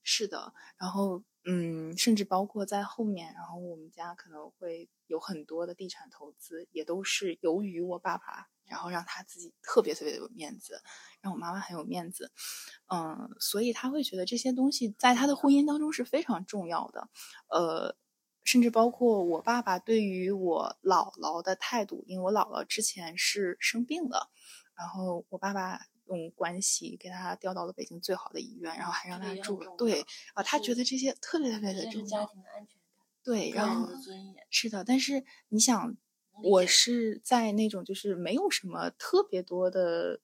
[0.04, 1.23] 是的，然后。
[1.45, 10.82] 嗯，甚至包括在后面，然后我们家可能会有很多的地产投资，也都是由于我爸爸，然后让他自己特别特别的有面子，
[11.19, 12.32] 让我妈妈很有面子，
[12.88, 17.10] 嗯，所以他会觉得这些东西在他的婚姻当中是非常重要的，
[17.49, 17.97] 呃，
[18.45, 24.32] 甚至包括我爸爸对于我姥姥的态度，因为我姥姥之前是生病了，
[24.76, 25.80] 然后我爸爸。
[26.08, 29.74] 用关系给他调到了北京最好的医院，然后还让他住了。
[29.78, 32.30] 对啊，他觉得这些特别特别的重要。
[33.24, 33.88] 对，然后
[34.50, 35.96] 是的，但是你想，
[36.44, 40.20] 我是在那种就是没有什么特别多的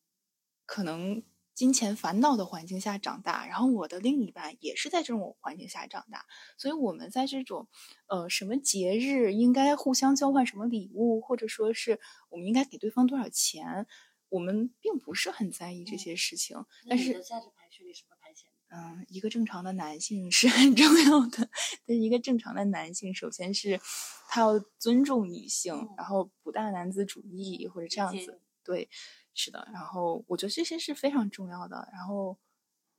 [0.66, 1.24] 可能
[1.56, 6.26] 金钱烦恼的环境下长大，然后我的另一半也是在这种环境下长大，
[6.58, 7.70] 所以我们在这种
[8.08, 13.88] 呃什么节日应该互相交换什么礼物，或者说是我们应该给对方多少钱。
[14.30, 18.50] 我们并不是很在意这些事情，但是价值排序里什么排前？
[18.72, 21.50] 嗯，一个正常的男性是很重要的。
[21.88, 23.82] 但是一个正常的男性，首先是
[24.28, 28.39] 他要尊重女性，然后不大男子主义或者这样子。
[28.63, 28.88] 对，
[29.34, 29.68] 是的。
[29.74, 31.89] 然后我觉得这些是非常重要的。
[31.92, 32.38] 然后，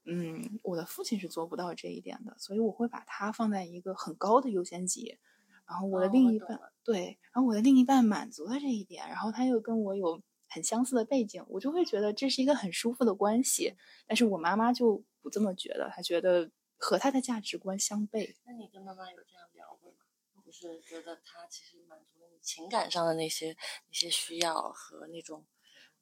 [0.07, 5.19] 嗯，我的父亲是做不到这一点的，所以我会把他放在一个很高的优先级。
[5.65, 10.21] 然后我的另一半，对，然后我的另一半满足了这一点，然后他又跟我有。
[10.51, 13.75] 很相似的背景，我就会觉得这是一个很舒服的关系。
[14.07, 18.35] 但是我妈妈就不这么觉得，她觉得和她的价值观相悖。
[18.45, 19.99] 那你跟妈妈有这样聊过吗？
[20.45, 23.57] 就是觉得她其实满足了你情感上的那些
[23.89, 25.47] 那些需要和那种，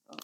[0.06, 0.16] 嗯，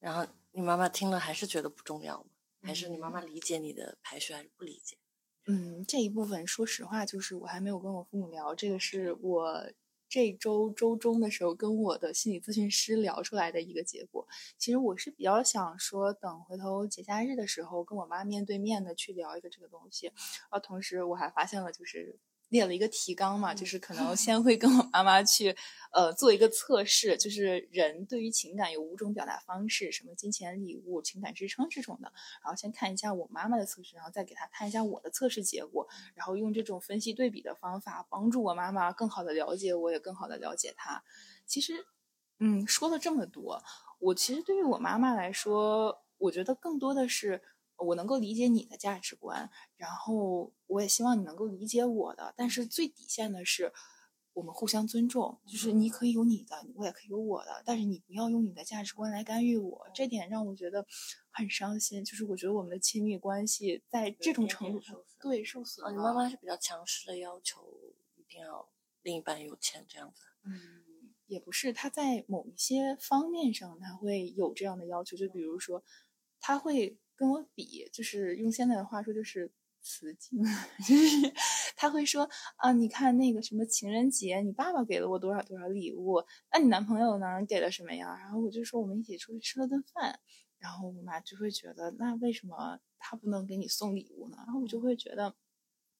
[0.00, 2.30] 然后你妈妈听了还是觉得不重要吗？
[2.62, 4.98] 还是你妈妈理解你的排序还是不理解？
[5.46, 9.72] 嗯，这一部分说实话，就是我还没有跟我父母聊，这个是我。
[10.08, 14.26] 这周周中的时候，跟我的心理咨询师聊出来的一个结果。
[14.58, 20.12] 其实我是比较想说，等回头节假日的时候，跟我妈面对面的去聊一个这个东西。
[20.50, 22.18] 啊，同时我还发现了，就是。
[22.48, 25.56] 列了一个提纲嘛，就是可 能先会跟我妈妈去，
[25.92, 32.12] 呃，做一个测试，就是人对于情感有五种表达方式，什么金钱、礼物、情感支撑这种的。
[32.44, 41.02] 然后先看一下我妈妈的测试，然后再给她看一下我的测试结果，然后用这种分析对比的方法，帮助我妈妈更好的了解我，也更好的了解她。
[41.46, 41.84] 其实，
[42.38, 43.62] 嗯，说了这么多，
[43.98, 47.42] 我其实对于我妈妈来说，我觉得更多的是。
[47.78, 52.32] 我能够理解你的价值观，然后我也希望你能够理解我的。
[52.36, 53.70] 但是最底线的是，
[54.32, 59.86] 我们互相尊重，就是你可以有你的，我也可以有我的，但是你不要用你的价值观来干预我。
[59.94, 60.86] 这点让我觉得
[61.30, 62.02] 很伤心。
[62.02, 65.92] 就是我觉得我们的亲密关系在这种程度上对受损。
[65.92, 67.62] 你妈妈是比较强势的要求，
[68.14, 68.66] 一定要
[69.02, 70.22] 另一半有钱这样子。
[70.44, 75.84] 嗯，也不是，他在某一些方面上他会有这样的要求，就比如说
[76.40, 76.98] 他会。
[77.16, 79.50] 跟我比，就是用现在的话说，就是
[79.80, 80.42] 雌竞，
[80.86, 81.32] 就是
[81.76, 88.16] 他会说啊，你看那个什么情人节，你爸爸给了我多少多少礼物，那你男朋友呢给了什么呀？
[88.20, 90.20] 然后我就说我们一起出去吃了顿饭。
[90.58, 94.38] 然后我妈就会觉得，那为什么他不能给你送礼物呢？
[94.38, 95.36] 然后我就会觉得，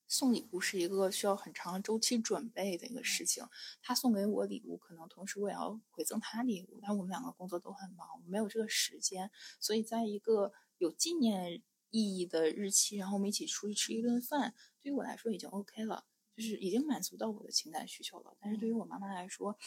[0.09, 3.45] 送礼物是一个需要很长周期准备的一个事情。
[3.83, 9.31] 他送给我礼物，可能同时我也要回赠他礼物，但我们两个工作都很忙，没有这个时间。
[9.61, 16.05] 所以在一个有纪念意义的日期，然后我们一起出去吃一顿饭，对于我来说已经 OK 了，
[16.37, 18.37] 就是已经满足到我的情感需求了。
[18.41, 19.59] 但是对于我妈妈来说，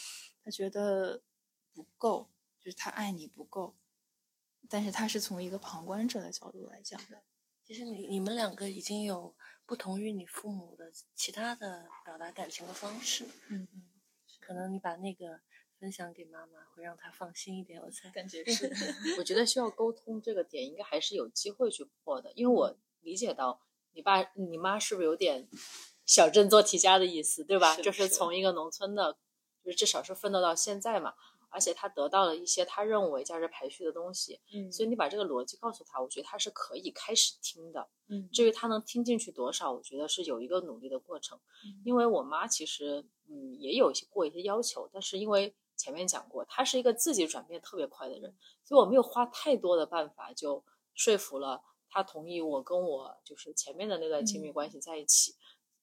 [0.44, 1.24] 她觉得
[1.74, 3.76] 不够，就是她爱你不够。
[4.72, 7.24] 但是他是从一个旁观者的角度来讲的。
[7.66, 13.26] 其实你你们两个已经有不同于你父母的其他的表达感情的方式。
[13.48, 13.90] 嗯嗯。
[14.40, 15.42] 可能你把那个
[15.80, 17.82] 分享给妈妈，会让她放心一点。
[17.82, 18.10] 我才。
[18.10, 18.70] 感觉是。
[19.18, 22.32] 我觉得需要沟通这个点，应该还是有机会去破的。
[22.34, 23.62] 因为我理解到
[23.94, 25.48] 你爸你妈是不是有点
[26.06, 27.76] 小镇做题家的意思，对吧？
[27.78, 29.18] 就是从一个农村的，
[29.64, 31.14] 就是至少是奋斗到现在嘛。
[31.52, 41.40] 而且他得到了一些他认为价值排序的东西，嗯，所以你把这个逻辑告诉他，我觉得他是可以开始听的，嗯，至于他能听进去多少，我觉得是有一个努力的过程。
[41.84, 50.64] 因为我妈其实，嗯，也有一些过一些要求，但是因为前面讲过，她是一个自己转变特别快的人，所以我没有花太多的办法就
[50.94, 55.34] 说服了她同意我跟我就是前面的那段亲密关系在一起。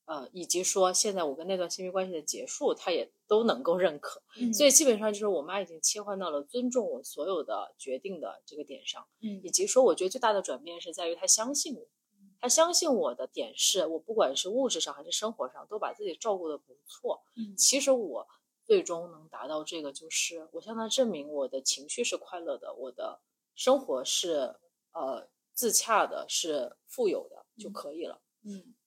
[0.05, 4.23] 呃，以及说现在我跟那段亲密关系的结束，他也都能够认可，
[4.55, 11.85] 所以基本上就是我妈已经切换到了尊重我所有的决定的这个点上，嗯，以及说我觉得最大的转变是在于她相信我，
[12.41, 18.29] 她相信我的点是我不管是物质上还是生活上都把自己照顾的不错，嗯，其实我
[18.67, 23.21] 最终能达到这个就是我向他证明我的情绪是快乐的，我的
[23.55, 24.57] 生活是
[24.93, 28.75] 呃自洽的，是富有的就可以了，嗯。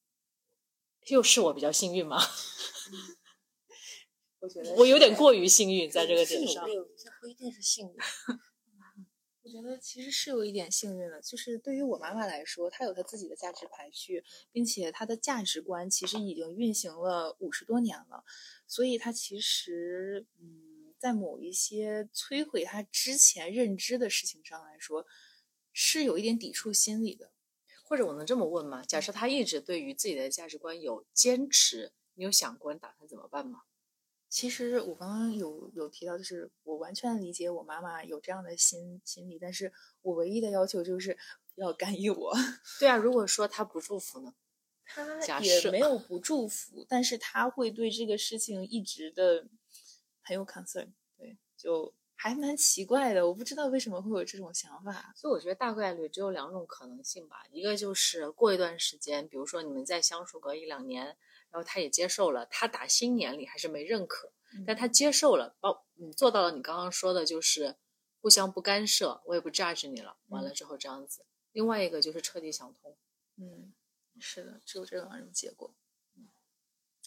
[1.08, 2.20] 又是我比较幸运吗？
[4.42, 6.68] 我觉 得我有点过于幸运，在这个 点上。
[6.68, 7.96] 这不一定是幸运。
[9.42, 18.24] 我觉得其实是有一点幸运的，就是对于我妈妈来说，她有她自己的价值排序，并且她的价值观其实已经运行了五十多年了，
[18.70, 25.06] 所以他其实嗯，在某一些摧毁他之前认知的事情上来说，
[25.74, 27.32] 是有一点抵触心理的。
[27.84, 28.84] 或者我能这么问吗？
[28.86, 33.64] 假设他一直对于自己的价值观有坚持，你有想过你打算怎么办吗？
[34.30, 41.18] 其实我刚刚有有提到，就是我完全理解我妈妈有这样的心心理，但是我唯一的要求就是
[41.56, 42.32] 不要干预我。
[42.80, 44.36] 对啊，如果说他不祝福呢？
[44.89, 49.47] 他也没有不祝福，但是他会对这个事情一直的
[50.21, 50.89] 很有 concern。
[51.17, 51.93] 对，就。
[52.21, 55.13] 还蛮奇怪的，我不知道为什么会有这种想法。
[55.15, 61.06] 所以我觉得大概率只有两种可能性吧，一个就是过一段时间，比如说你们再相处个一两年，
[61.49, 64.34] 然后他也接受了，他打心眼里还是没认可，
[64.67, 67.78] 但他接受了，包嗯做到了你刚刚说的，就是
[68.19, 70.17] 互相不干涉，我也不 judge 你了。
[70.28, 72.97] 完了之后这样子，另外一个就是彻底想通。
[73.38, 73.71] 嗯，
[74.20, 75.74] 是的，只有这两种结果。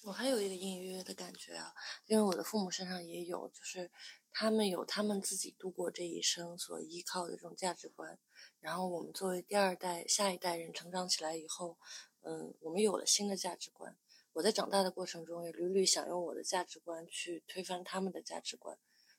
[0.04, 1.72] 我还有一个隐约的感觉啊，
[2.06, 3.88] 因为我的父母身上也有，就是
[4.32, 8.18] 他们有他们自己度过这一生所依靠的这种价值观，
[8.58, 11.78] 然后我们作为第二代、下一代人成长起来以后，
[12.22, 13.96] 嗯，我们有了新的价值观。
[14.32, 18.76] 我在长大的过程中也屡屡想用我的价值观去推翻他们的价值观，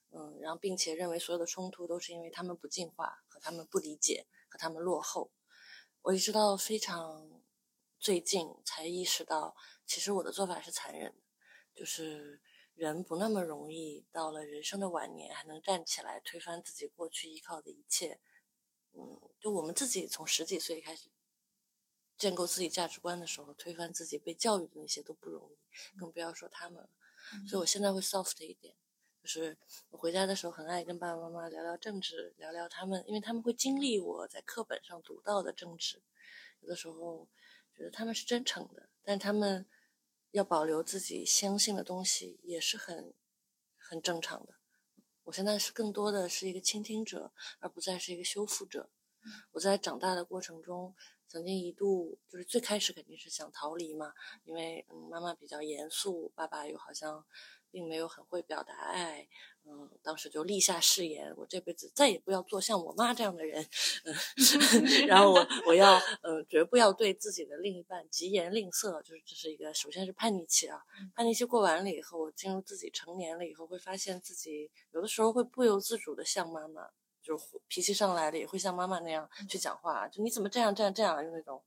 [0.09, 5.31] 嗯，然后并且认为所有的冲突都是因为他们不进化和他们不理解和他们落后。
[6.01, 7.32] 我一直到非常
[8.03, 9.55] 最近才意识到。
[9.85, 11.23] 其实我的做法是残忍的，
[11.73, 12.41] 就是
[12.73, 18.19] 人不那么容易到了人生的晚年还能站起来推翻自己过去依靠的一切。
[18.91, 21.09] 嗯，就我们自己从十几岁开始
[22.17, 26.89] 建构自己价值观的时候，推翻自己被教育的那些都不容易，更不要说他们了。
[27.47, 28.75] 所以我现在会 soft 一点，
[29.21, 29.57] 就是
[29.91, 36.01] 我回家的时候很爱跟爸爸妈妈聊聊政治，聊聊他们，因为他们会经历我在课本上读到的政治，
[36.59, 37.29] 有的时候
[37.75, 38.89] 觉得他们是真诚的。
[39.03, 39.67] 但他们
[40.31, 43.13] 要保留自己相信的东西，也是很
[43.77, 44.55] 很正常的。
[45.23, 48.89] 我现在是更多的是一个倾听者，而不再是一个修复者。
[49.51, 50.95] 我在长大的过程中，
[51.27, 57.25] 曾经一度就是最开始肯定是想逃离嘛，因为嗯妈妈比较严肃，爸爸又好像
[57.73, 59.27] 并没有很会表达爱。
[59.65, 63.65] 嗯，当时就立下誓言，我这辈子再也不要做像我妈这样的人。
[64.03, 64.13] 嗯，
[65.07, 69.01] 然后我我要呃，绝不要对自己的另一半疾言吝啬。
[69.01, 70.83] 就是这是一个，首先是叛逆期啊。
[71.15, 76.89] 叛逆期过完了以后，我进入自己成年了以后，会发现自己有的时候会不由自主的像妈妈，
[77.21, 80.09] 就是脾气上来了也会像妈妈那样去讲话。
[80.09, 81.63] 就你怎么这样这样这样，用那种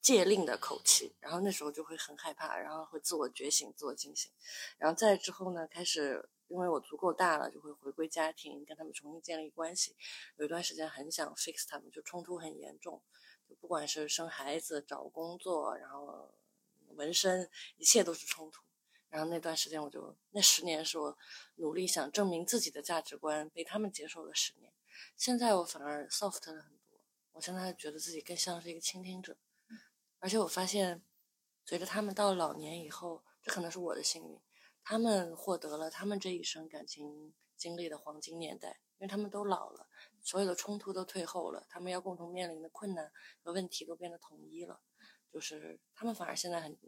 [0.00, 1.14] 戒令的口气。
[1.20, 4.30] 然后那时候就会很害怕，然后会自我觉醒、自我警醒。
[4.78, 6.28] 然后再之后呢，开始。
[6.50, 9.94] 因为我足够大了，就会回归家庭，跟他们重新建立关系。
[10.36, 13.00] 有一段时间很想 fix 他们，就冲突很严重，
[13.48, 16.34] 就不管是生孩子、找工作，然后
[16.96, 18.64] 纹身，一切都是冲突。
[19.10, 21.16] 然后那段时间，我就那十年是我
[21.54, 24.72] 努力想证明自己的价值观被他们接受的十年。
[25.16, 26.98] 现在我反而 soft 了很多，
[27.30, 29.36] 我现在觉得自己更像是一个倾听者，
[30.20, 31.02] 而且我发现，
[31.64, 34.40] 随着他们到老年以后，这可能是我的幸运。
[34.82, 39.88] 他们获得了他们这一生感情经历的黄金年代，因为他们都老了，
[40.22, 43.10] 所有的冲突都退后了，他们要共同面临的困难
[43.42, 44.80] 和问题都变得统一了，
[45.32, 46.78] 就是他们反而现在很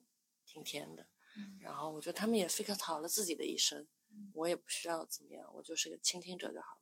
[0.44, 1.06] 挺甜的。
[1.60, 3.88] 然后我觉得他们也 fix 好了自己的一生，
[4.34, 6.81] 我也不需要怎么样，我就是个倾听者就好了。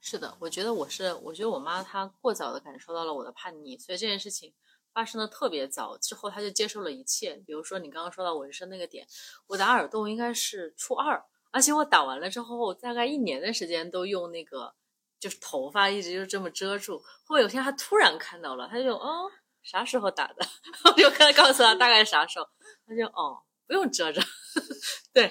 [0.00, 4.54] 是的，我觉得我是，我觉得我妈她过早的感受到了我的叛逆，所以这件事情。
[4.94, 7.36] 发生的特别早，之后她就接受了一切。
[7.46, 9.06] 比如说你刚刚说到纹身那个点，
[9.46, 11.22] 我打耳洞应该是初二，
[11.52, 14.74] 而且我打完了之后，大概一年的时间都用那个，
[15.20, 16.98] 就是头发一直就这么遮住。
[17.24, 19.30] 后面有天她突然看到了，他就哦，
[19.62, 20.44] 啥时候打的？
[20.86, 22.48] 我就跟他告诉他大概啥时候，
[22.84, 24.20] 他就哦，不用遮着。
[25.12, 25.30] 对，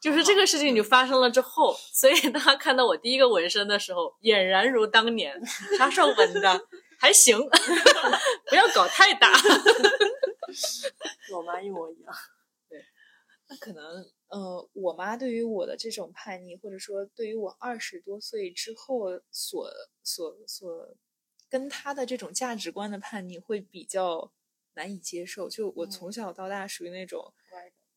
[0.00, 5.34] 就是这个事情就发生了之后，所以当他看到我第一个纹身的时候，俨然如当年。
[5.76, 6.68] 啥时候纹的？
[7.00, 7.38] 还行，
[8.48, 9.32] 不要搞太大。
[11.32, 12.12] 我妈一模一样。
[12.68, 12.84] 对，
[13.48, 19.70] 那可能，呃，我妈对于我的这种叛逆，或者说对于我二十多岁之后所
[20.02, 20.96] 所所
[21.48, 24.32] 跟她的这种价值观的叛逆，会比较
[24.74, 25.48] 难以接受。
[25.48, 27.32] 就我从小到大属于那种，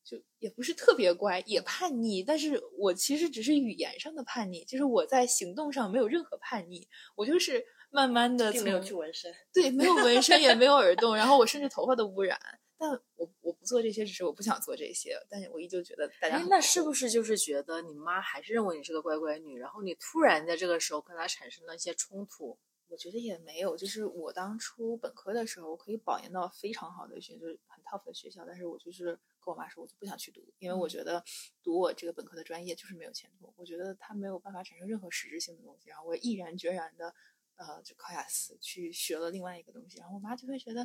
[0.03, 7.65] 就也不是特别乖，也叛逆，但是我其实只是语言上的叛逆，就是我在行动上没有任何叛逆，我就是。
[7.93, 12.39] 慢慢的，并没有去纹身，对，没有纹身，也没有耳洞，然后我甚至头发都不染。
[12.77, 15.13] 但我我不做这些，只是我不想做这些。
[15.29, 19.59] 但是我依旧觉得大家，那是不是就是觉得你妈还是认为你是个乖乖女？
[19.59, 22.57] 然后你突然在这个时候跟她产生了一些冲突？
[22.87, 31.23] 我觉得也没有，就是我当初本科的时候我可以保研到非常好的学，就是很 top 的学校，但是我就是跟我妈说，我就不想去读，因为我觉得
[31.61, 37.13] 读我这个本科的专业就是没有前途，我觉得它没有办法产生任何实质性的东西，然后我毅然决然的。
[37.57, 40.81] 呃，就考雅思去学了另外一个东西，然后我妈就会觉得，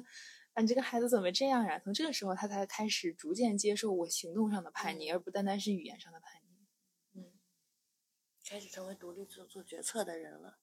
[0.52, 1.78] 啊，你这个孩子怎么这样呀？
[1.78, 6.66] 从这个时候，她才开始逐渐接受我行动上的叛逆，而不单单是语言上的叛逆。
[7.18, 7.32] 嗯，
[8.44, 10.58] 开始成为独立做做决策的人了。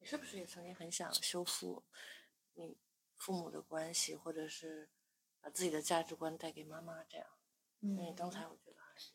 [0.00, 1.82] 你是不是也曾经很想修复
[2.52, 2.76] 你
[3.16, 4.90] 父母的关系，或者是
[5.44, 7.04] 把自己的价值观带给妈妈？
[7.04, 7.26] 这样，
[7.82, 9.10] 嗯，你刚才我觉得还是。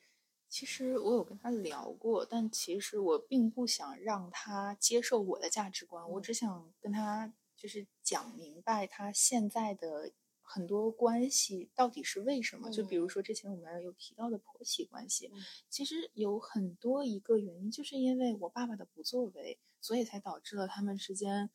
[0.47, 10.11] 其实我有跟他聊过，但其实我并不想让他接受我的价值观，我只想跟他就是讲明白他现在的
[10.43, 12.69] 很多关系到底是为什么。
[12.69, 15.31] 就比如说之前我们有提到的婆媳关系，
[15.67, 21.49] 其实有很多一个原因，就是因为我爸爸的不作为，所以才导致了他们之间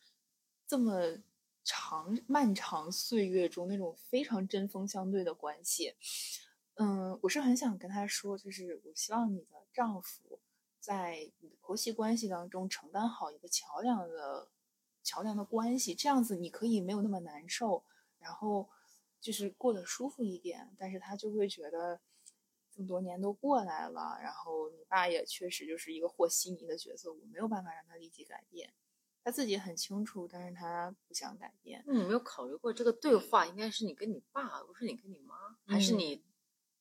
[0.67, 1.19] 这么
[1.65, 5.95] 长漫长岁月中那种非常针锋相对的关系。
[6.75, 10.41] 嗯，我是很想跟他说，就是我希望你的丈夫
[10.79, 14.51] 在婆媳关系当中承担好一个桥梁的
[15.03, 17.85] 桥梁的关系，这样子你可以没有那么难受，
[18.19, 18.69] 然后
[19.21, 20.75] 就是过得舒服一点。
[20.79, 22.01] 但是他就会觉得
[22.73, 28.75] 这么多年都过来了，然后你爸也确实就是一个和稀泥的角色，我没有办法让他立即改变，
[29.25, 31.83] 他自己很清楚，但是他不想改变。
[31.87, 35.35] 那你没有考虑过这个对话应该是你跟你爸，不是你跟你妈，
[35.67, 36.23] 还是你？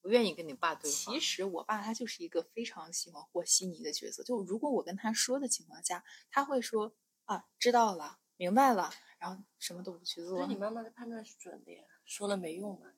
[0.02, 1.14] 不愿意跟你爸对话。
[1.14, 4.22] 其实我爸他就是一个非常喜欢和稀泥的角色。
[4.22, 10.38] 就如果我跟他说的情况下，他会说啊，知道了，明白了，然后什么都不去做。
[10.39, 12.94] 那你妈妈的判断是准的呀，说了没用啊。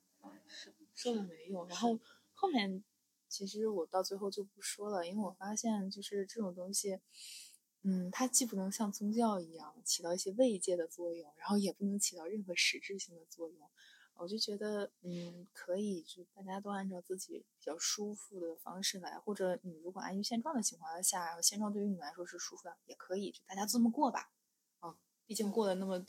[0.48, 1.68] 是说了没用。
[1.68, 1.96] 然后
[2.32, 2.82] 后面
[3.28, 6.98] 其实我到最后就不说了，因为我发现就是这种东西，
[7.88, 13.70] 嗯，它既不能像宗教一样起到一些慰藉的作用，然后也不能起到任何实质性的作用。
[14.16, 24.32] 我就觉得，嗯，可以，就大家都按照自己比较舒服的方式来，或者你如果安于现状的情况下，然后现状对于你来说是舒服的，也可以，就大家这么过吧。
[24.80, 26.04] 啊，毕竟过了那么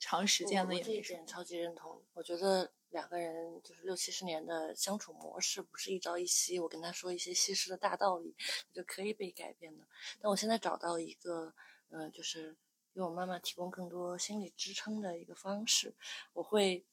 [0.00, 2.02] 长时间了，也这一点超级认同。
[2.14, 8.34] 我觉得两个人就是六七十年的相处模式，不是一朝一夕，我跟他说一些西施的大道理
[8.72, 9.84] 就可以被改变的。
[10.20, 11.54] 但我现在找到一个，
[11.88, 12.56] 嗯，就是
[12.94, 15.94] 给我妈妈提供更多心理支撑的一个方式，
[16.32, 16.84] 我会。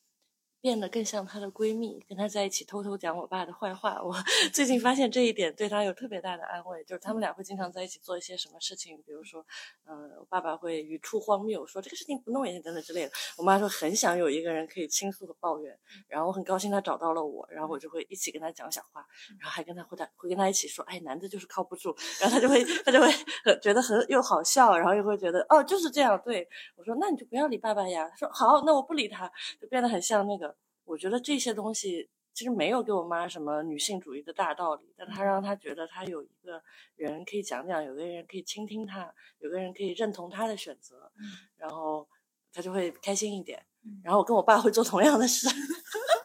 [0.67, 4.03] 变得更像她的闺蜜，跟她在一起偷偷讲我爸的坏话。
[4.03, 4.13] 我
[4.51, 9.45] 最近发现这一点对她有特别大的安慰，就是他们俩会经常在一起做一些什么事情，比如说，
[9.85, 13.11] 嗯、我爸爸会语出荒谬，说这个事情不弄也行等等之类的。
[13.37, 15.73] 我妈说很想有一个人可以倾诉和抱怨，
[16.09, 19.05] 然后我很高兴她找到了我，然后我就会一起跟她讲小话，
[19.39, 23.07] 然后还跟她会她会跟她一起说，哎，男的就是靠不住，然后她就会她就会
[23.45, 26.45] 很觉得很又好笑，然后又会觉得哦就是这样，对
[26.75, 30.56] 我说那你就不要理爸爸呀，她说好，那我不理他，就变得很像那个。
[30.87, 36.61] 我觉得这些东西其实没有给我妈什么女性主义的大道理，但她让她觉得她有一个
[36.95, 41.11] 人可以讲讲，有个人可以倾听她，有个人可以认同她的选择，
[41.57, 42.07] 然后
[42.53, 43.63] 她就会开心一点。
[44.03, 45.47] 然后我跟我爸会做同样的事，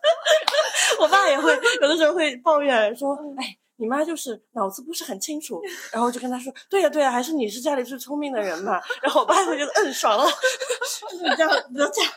[0.99, 10.25] 我爸也会有的时候会抱怨说：“哎，你妈就是脑子不是很清楚。”然后我就跟他说：“对呀、对呀、还是你是家里最聪明的人嘛。”然后我爸会觉得嗯爽了，
[11.11, 12.13] 就是你这样，你就这样，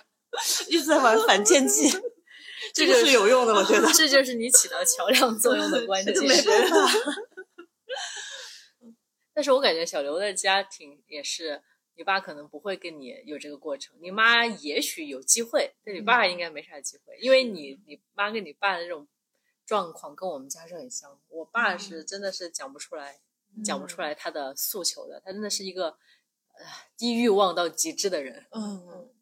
[0.69, 1.89] 一直在玩反间计。
[2.75, 3.87] 这个是有用的，我觉得。
[3.95, 6.21] 这就是你起到桥梁作用的关键 这。
[6.21, 6.75] 个没办法。
[9.33, 11.63] 但是我感觉小刘的家庭也是，
[11.95, 19.07] 你爸可能不会跟你有这个过程，你妈也许有机会，但你爸应该没啥机会，因为你你妈跟你爸的这种
[19.65, 21.17] 状况跟我们家是很像。
[21.29, 23.19] 我爸是真的是讲不出来，
[23.63, 25.87] 讲不出来他的诉求的，他真的是一个
[26.57, 26.65] 呃
[26.97, 28.45] 低欲望到极致的人。
[28.51, 29.14] 嗯，OK，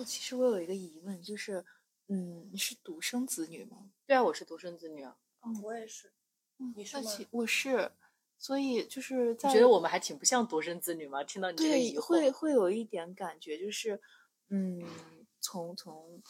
[0.00, 1.62] 哦，其实我有一个疑问，就是，
[2.08, 3.92] 嗯，你是独生子女吗？
[4.06, 6.10] 对啊，我是独生子女啊，嗯我也是，
[6.74, 7.10] 你是吗？
[7.30, 7.92] 我是，
[8.38, 11.22] 所以就是在你觉得我们还挺不像独生子女吗？
[11.22, 14.00] 听到你这个疑对惑，会会有一点感觉，就是，
[14.48, 14.82] 嗯，
[15.38, 16.22] 从从，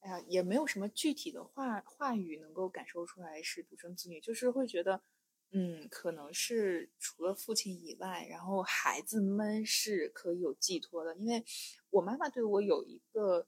[0.00, 5.02] 哎呀，也没有什么具体的话话语能够感受出来是独生子女，就是会觉得，
[5.50, 11.44] 嗯，可能是除了父亲以外，然后孩子们是可以有寄托的，因为
[11.90, 13.46] 我妈妈对我有一个，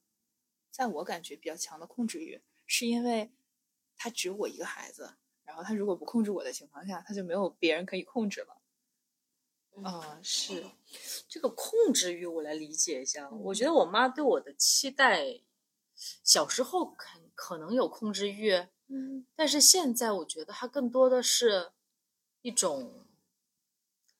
[0.70, 3.30] 在我感觉比较强的控制欲，是因为
[3.96, 8.57] 她只有我一个孩子，然后她如果不控制我的情况下，她就没有别人可以控制了。
[9.76, 10.64] 嗯，是，
[11.28, 13.30] 这个控制欲，我来理解一下。
[13.30, 15.40] 我觉得我妈对我的期待，
[16.24, 18.53] 小时候可可能有控制欲，
[18.88, 21.72] 嗯但是现在我觉得她更多的是
[22.43, 23.05] 一种，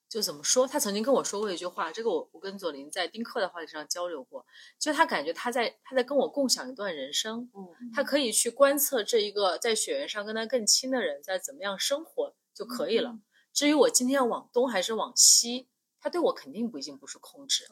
[0.09, 0.67] 就怎么说？
[0.67, 4.45] 他曾经跟我说过一句话，这个我我跟左琳在丁克的话题上交流过，
[4.79, 13.19] 就他感觉他在他在跟我共享一段人生，嗯他可以去观测这一个在血缘上跟他更亲的人在怎么样生活就可以了。
[13.53, 15.69] 至于我今天要往东还是往西，
[16.01, 17.67] 他对我肯定不已经不是控制。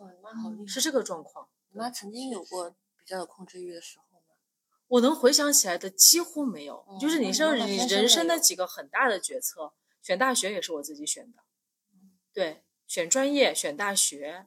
[0.67, 1.49] 是这个状况。
[1.71, 4.25] 你妈曾经有过比较有控制欲的时候吗？
[4.87, 9.73] 我能回想起来的几乎没有，哦就是你那说你人生的几个很大的决策，
[10.09, 11.45] 选大学也是我自己选的，
[12.33, 14.47] 对，选专业、选大学、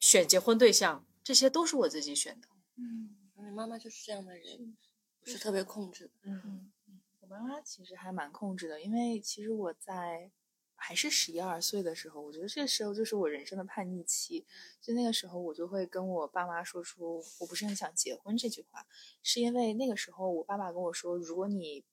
[0.00, 2.48] 选结婚对象，这些都是我自己选的。
[2.74, 4.76] 嗯你妈妈就是这样的人，
[5.20, 6.12] 不是特别控制的。
[6.24, 6.72] 嗯，
[7.20, 10.32] 我妈妈其实还蛮控制的，因为其实我在
[10.74, 14.44] 还是十一二岁的时候，我觉得这时候就是我人生的叛逆期。
[14.80, 18.84] 就那个时候，我就会跟我爸妈说出“我不是很想结婚”这句话，
[19.22, 21.84] 是因为那个时候我爸爸跟我说，如果你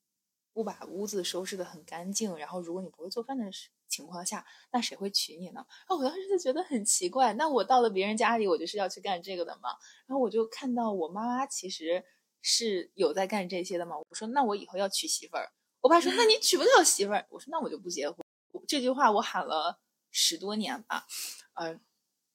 [0.58, 3.44] 不把屋子收拾得很干净，然后如果你不会做饭的
[3.86, 5.64] 情况下，那谁会娶你呢？
[5.86, 9.68] 啊我当时就觉得很奇怪，那我到了别人家里，我就是要去干这个的嘛。
[10.08, 12.04] 然后我就看到我妈妈其实
[12.42, 13.96] 是有在干这些的嘛。
[13.96, 15.48] 我说那我以后要娶媳妇儿。
[15.80, 17.24] 我爸说那你娶不了媳妇儿。
[17.30, 18.18] 我说那我就不结婚。
[18.66, 19.78] 这句话我喊了
[20.10, 21.06] 十多年吧，
[21.54, 21.78] 呃，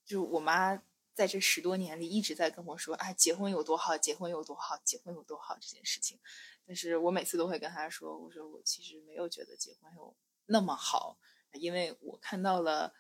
[0.06, 0.82] 就我妈
[1.14, 6.18] 在这十多年里一直在跟我说啊，结婚有多好，结婚有多好，结婚有多好这件事情。
[6.66, 11.18] 但是我每次都会跟他说，我说我其实没有觉得结婚有那么好，
[11.54, 12.94] 因为我看到了。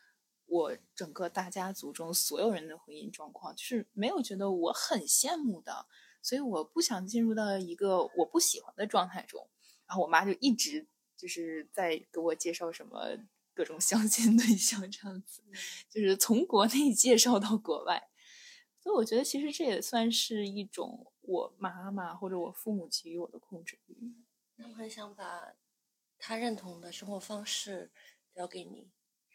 [0.45, 5.87] 我整个大家族中所有人的婚姻状况，就是没有觉得我很羡慕的，
[6.21, 9.49] 所以我不想进入到一个我不喜欢的状态中。
[9.87, 10.85] 然后我妈就一直
[11.15, 13.17] 就是在给我介绍什么
[13.55, 15.41] 各种相亲对象这样子，
[15.89, 18.09] 就是从国内介绍到国外。
[18.81, 24.13] 所以我觉得其实这也算是一种我妈妈或者我父母给予我的控制欲。
[24.55, 25.55] 他很想把
[26.19, 27.91] 他认同的生活方式
[28.35, 28.91] 交给你，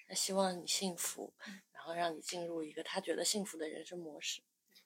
[0.07, 1.34] 他希望你幸福，
[1.72, 4.43] 然后让你进入一个他觉得幸福的人生模式。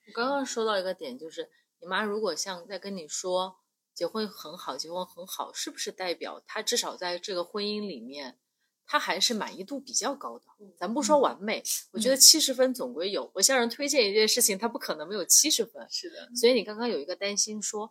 [0.06, 1.50] 我刚刚说到一个点，就是
[1.80, 3.60] 你妈如果像在跟你说
[3.94, 8.38] 结婚很好，结婚很好，是不是代表她至少在这个婚姻里面，
[8.86, 10.44] 她还是满意度比较高的？
[10.78, 11.62] 咱不说完美，
[11.92, 13.30] 我觉得七十分总归有。
[13.34, 15.86] 我向人推荐一件事情，他不可能没有七十分。
[15.90, 17.90] 是的，所以你刚刚有一个担心说，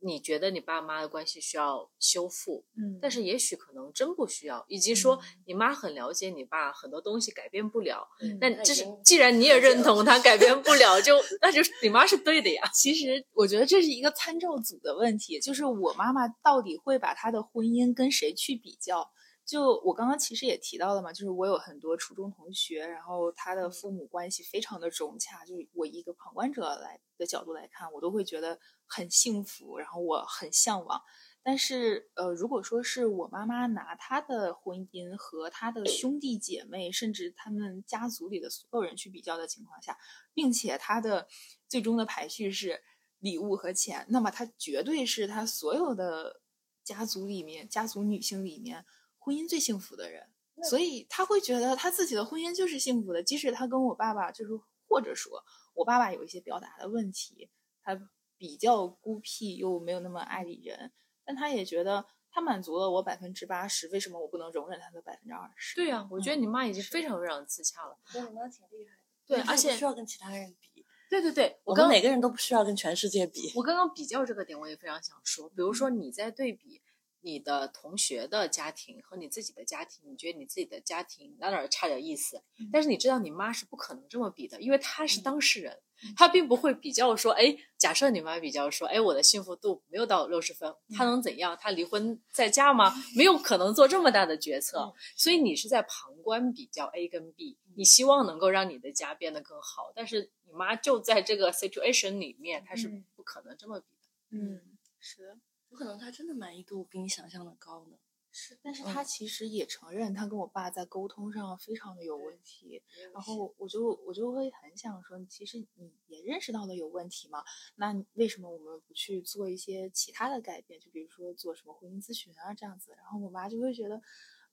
[0.00, 8.06] 你觉得你爸妈的关系需要修复，嗯但是也许可能真不需要，以及说你妈很了解你爸，很多东西改变不了。
[8.20, 12.62] 嗯那这是既然你也认同他改变不了， 就那就是你妈是对的呀。
[12.74, 19.10] 其实我觉得这是一个参照组的问题，就是我妈妈到底会把她的婚姻跟谁去比较？
[19.44, 31.00] 就我刚刚其实也提到了嘛，就是我有很多初中同学，然后他的父母关系非常的融洽，就是我一个旁观者来的角度来看，我都会觉得很幸福，然后我很向往。
[31.44, 39.98] 但是，呃，如果说是我妈妈拿她的婚姻和她的兄弟姐妹，甚至他们家族里的所有人去比较的情况下，
[40.32, 41.26] 并且她的
[41.68, 42.80] 最终的排序是
[43.18, 46.42] 礼物和钱，那么她绝对是她所有的
[46.84, 48.86] 家族里面，家族女性里面
[49.22, 50.28] 婚姻最幸福的人。
[50.68, 54.50] 所以他会觉得他自己的婚姻就是幸福的，即使他跟我爸爸就是，
[54.86, 55.42] 或者说
[55.74, 57.50] 我爸爸有一些表达的问题，
[57.82, 57.98] 他
[58.36, 60.92] 比较孤僻又没有那么爱理人，
[61.24, 65.74] 但他也觉得他满足了我百分之八十，为什么我不能容忍他的百分之二十？
[65.74, 67.98] 对呀、我觉得你妈已经非常非常自洽了。
[68.06, 73.50] 我觉得你妈挺厉害的，对，而且需要跟其他人比，对对对，我刚我们每个人都不需要跟全世界比。
[73.56, 76.82] 我刚刚比较这个点，我也非常想说，比如说你在对比
[77.22, 82.42] 你的同学的家庭和你自己的家庭，你觉得你自己的家庭哪哪儿差点意思，
[82.72, 85.80] 但是你知道你妈是不可能这么比的，因为她是当事人，
[86.16, 91.56] 她并不会比较说，哎，假设你妈比较说，哎，我的幸福度没有到六十分，她能怎样？
[91.60, 92.92] 她离婚再嫁吗？
[93.16, 103.04] 没有可能做这么大的决策，所以你是在旁观比较 A 跟 B，你希望能够让你的家变得更好，但是你妈就在这个 situation 里面，她是嗯。
[103.14, 104.08] 不可能这么比的。
[104.30, 104.60] 嗯，
[104.98, 105.26] 是。
[105.28, 105.36] 的，
[105.72, 107.96] 有可能他真的满意度比你想象的高呢。
[108.30, 112.82] 是，但是他其实也承认，他跟我爸在沟通上非常的有问题。
[113.12, 117.42] 然后我就我就会很想说，其实你也认识到了有问题嘛，
[117.76, 120.78] 那为什么我们不去做一些其他的改变？
[120.78, 122.92] 就比如说做什么婚姻咨询啊这样子。
[122.96, 124.00] 然后我妈就会觉得，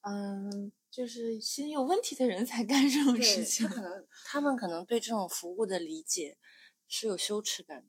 [0.01, 3.75] 嗯，就是心有问题的人才干这种事，情他。
[3.75, 6.37] 可能他们可能对这种服务的理解
[6.87, 7.87] 是有羞耻感的。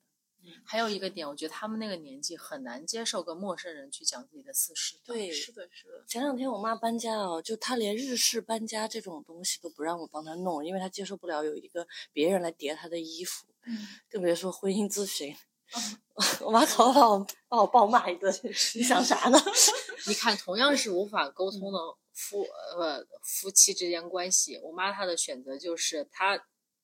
[0.64, 4.97] 还有一个点，我觉得他们那个年纪很难接受跟陌生人去讲自己的私事。
[5.05, 15.36] 对，是的，是的，前两天我妈搬家哦，就她连日式搬家这种东西都不让我帮她弄，因为她接受不了有一个别人来叠她的衣服，嗯更别说婚姻咨询。
[16.41, 18.32] 我妈搞把我把我暴骂一顿，
[18.74, 19.38] 你想啥呢？
[20.09, 21.78] 你看，同样是无法沟通的
[22.12, 22.43] 夫
[22.76, 26.36] 呃夫妻之间关系，我妈她的选择就是她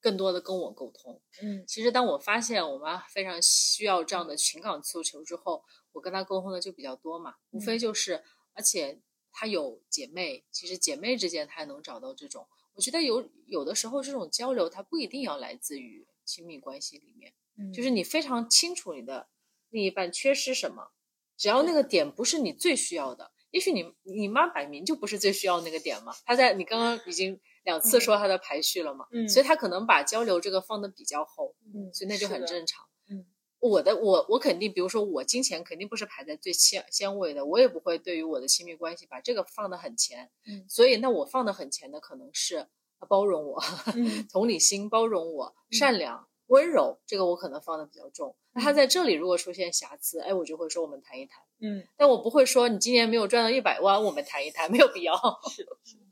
[0.07, 1.21] 更多的跟我沟通。
[1.43, 9.01] 嗯其实当我发现我妈非常需要这样的情感诉求之后，我跟她沟通的就比较多嘛，无非就是，而且
[9.33, 12.47] 她有姐妹，其实姐妹之间她也能找到这种。
[12.75, 19.29] 我觉得有有的时候这种交流，它不一定要来自于亲密关系里面，嗯，就是你非常清楚你的
[19.71, 20.93] 另一半缺失什么，
[21.37, 26.15] 只要那个点不是你最需要的，也许你你妈摆明就不是最需要那个点嘛。
[26.25, 32.87] 她在你刚刚已经两次说他的排序了嘛，嗯所以他可能把交流这个放的比较后，嗯所以那就很正常。
[33.11, 33.27] 嗯，
[33.59, 40.31] 我的我我肯定，比如说我金钱肯定不是排在最先先位的，我也不会对于我的亲密关系把这个放的很前。
[40.47, 42.69] 嗯所以那我放的很前的可能是
[43.09, 43.63] 包容我，
[43.95, 46.27] 嗯 同理心，包容我，善良。
[46.49, 48.37] 温柔，这个我可能放的比较重。
[48.53, 51.43] 那他在这里如果出现瑕疵，哎，我就会说我们谈一谈。
[51.61, 55.13] 嗯，但我不会说你今年没有赚到一百万，我们谈一谈，没有必要。
[55.13, 56.06] 那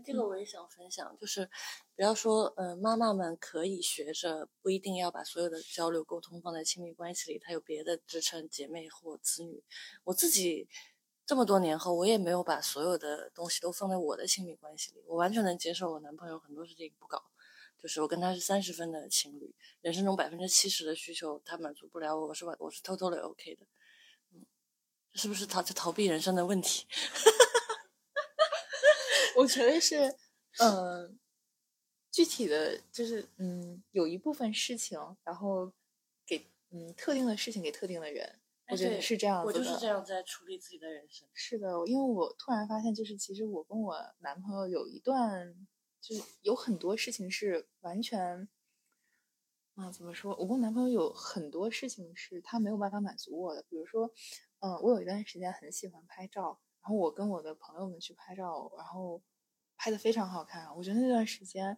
[0.00, 1.48] 这个我也想分享，就是
[1.94, 9.62] 不要说，呃，妈妈们可以学着，不一定要把所有的交流沟通放在亲密关系里，她有别的支撑，姐妹或子女。
[10.04, 10.68] 我自己
[11.26, 17.22] 这么多年后，我也没有把所有的东西都放在我的亲密关系里，我完全能接受我男朋友很多事情不搞，
[17.80, 23.66] 就是我跟他是三十分的情侣，人生中百分之七十的需求他满足不了我，我是我是 totally OK 的。
[24.32, 24.44] 嗯，
[25.12, 26.86] 这是不是逃在逃避人生的问题？
[29.36, 29.96] 我觉得是，
[30.58, 31.10] 呃，
[32.10, 35.72] 具体的就是，嗯，有一部分事情，然后
[36.26, 39.58] 给嗯特定的事情给特定的人，我觉得是这样子的。
[39.58, 41.28] 我就是这样在处理自己的人生。
[41.32, 45.66] 是的，因为我突然发现，就是其实我跟我男朋友有一段，
[46.00, 48.48] 就是有很多事情是完全，
[49.74, 50.32] 啊，怎么说？
[50.36, 54.12] 我跟我男朋友有很多事情是他没有办法满足我的，比如说，
[54.60, 59.22] 嗯，我有一段时间很喜欢拍照，然后我跟我的朋友们去拍照，然后
[59.78, 60.68] 拍的非常好看。
[60.76, 61.74] 我觉得那段时间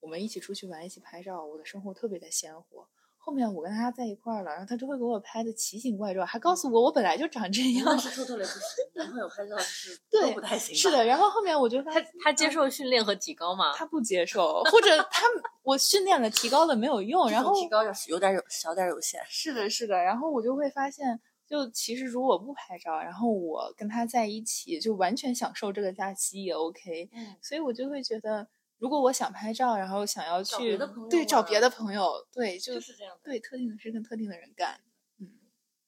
[0.00, 2.86] 我们一起出去玩，一起拍照，我的生活特别的鲜活。
[3.22, 7.84] 后面我跟他在一块儿了，然后他就会给我拍的奇形怪状，还告诉我我本来就长这样。
[7.84, 10.74] 那是 totally 不行，男朋友拍照是 对不太行。
[10.74, 13.72] 是的，然后后面我就发他现他接受训练和提高吗？
[13.74, 15.26] 他不接受，或者他
[15.62, 19.22] 我训练了提高了没有用，然后提高有有点有小点有限。
[19.28, 27.10] 是的，是的，然后我就会发现，就其实如果不拍照，然后我跟他在一起，就完全享受这个假期也 OK。
[27.12, 28.48] 嗯，所以我就会觉得，
[28.78, 30.78] 如果我想拍照，然后想要去
[31.10, 34.80] 对找别的朋友，对就就是这样的，对特定的事跟特定的人干。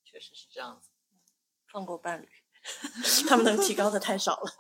[0.05, 0.91] 确实是这样子。
[1.71, 2.29] 放过伴侣，
[3.31, 4.53] 他们能提高的太少了。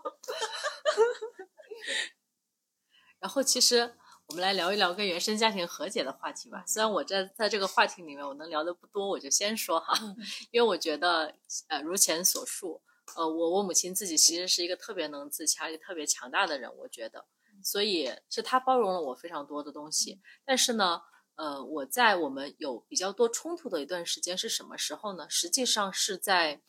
[3.18, 3.96] 然后其实
[4.28, 6.64] 我们来聊一聊跟原生家庭和解的话题吧。
[6.66, 10.16] 虽然我在在这个话题里面我能聊的不多，我就先说哈，嗯
[10.50, 11.34] 因为我觉得
[11.68, 12.80] 呃如前所述，
[13.16, 17.26] 呃我我母亲自己其实是一个特别能自洽也特别强大的人，我觉得，
[17.62, 20.20] 所以是她包容了我非常多的东西。
[20.46, 21.02] 但是呢，
[21.34, 25.26] 呃我在我们有比较多冲突的一段时间是什么时候呢？
[25.28, 26.62] 实际上是在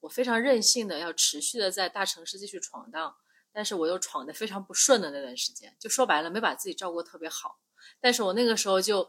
[0.00, 3.16] 我非常任性的要持续的在大城市继续闯荡。
[3.52, 7.58] 但是我又闯得非常不顺的那段时间，就说白了没把自己照顾特别好。
[8.00, 9.08] 但是我那个时候就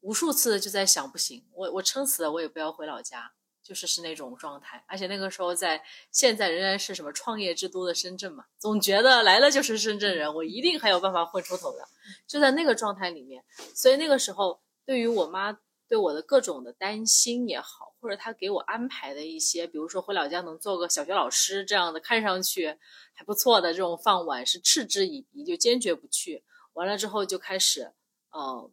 [0.00, 3.32] 无数次的就在想，不行，我我撑死了我也不要回老家，
[3.62, 4.84] 就是是那种状态。
[4.88, 11.86] 而且那个时候在现在仍然是什么创业之都的深圳嘛，总觉得来了就是深圳人，我一定还有办法混出头的。
[12.26, 15.58] 就在那个状态里面，所以那个时候对于我妈
[15.88, 22.76] 对我的各种的担心也好，或者他给我安排的一些，比如说回老家能做个小学老师这样的，看上去
[23.12, 26.44] 还不错的这种饭碗，是嗤之以鼻，就坚决不去。
[26.72, 27.92] 完了之后就开始
[28.30, 28.70] 呃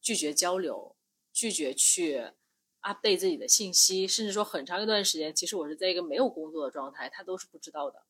[0.00, 0.96] 拒绝交流，
[1.32, 2.32] 拒绝去
[2.82, 8.02] update 自己的信息，甚至说很长一段时间，其实我是在一个没有工作的状态，他都是不知道的。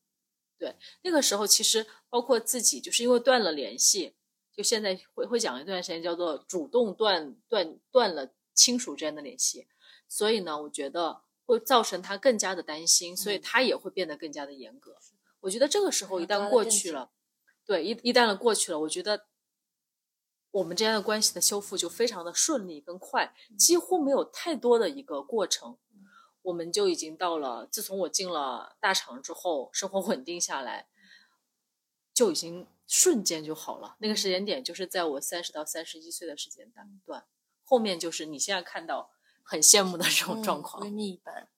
[0.59, 4.15] 对，那个时候其实包括自己，就是因为断了联系，
[4.51, 9.67] 就现在会会讲一段时间叫做主动断断断了亲属之间的联系，
[10.09, 14.97] 所以呢，我觉得会造成他更加的担心，所以嗯他也会变得更加的严格。
[15.41, 17.11] 我觉得这个时候一旦过去了，
[17.63, 19.27] 对，一一旦了过去了，我觉得
[20.51, 25.77] 我们之间的关系的修复就非常的顺利跟快，几乎没有太多的一个过程，
[26.41, 27.67] 我们就已经到了。
[27.71, 30.87] 自从我进了大厂之后，生活稳定下来，
[32.13, 33.95] 就已经瞬间就好了。
[33.99, 37.25] 那个时间点就是在我三十到三十一岁的时间段段，
[37.69, 39.11] 后面就是你现在看到
[39.43, 40.81] 很羡慕的这种状况。
[40.81, 41.49] 嗯、闺蜜一般。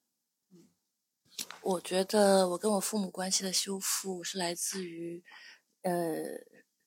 [1.62, 5.22] 我觉得我跟我父母关系的修复是来自于，
[5.82, 5.92] 呃，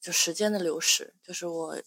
[0.02, 1.82] 就时间的流逝，就是我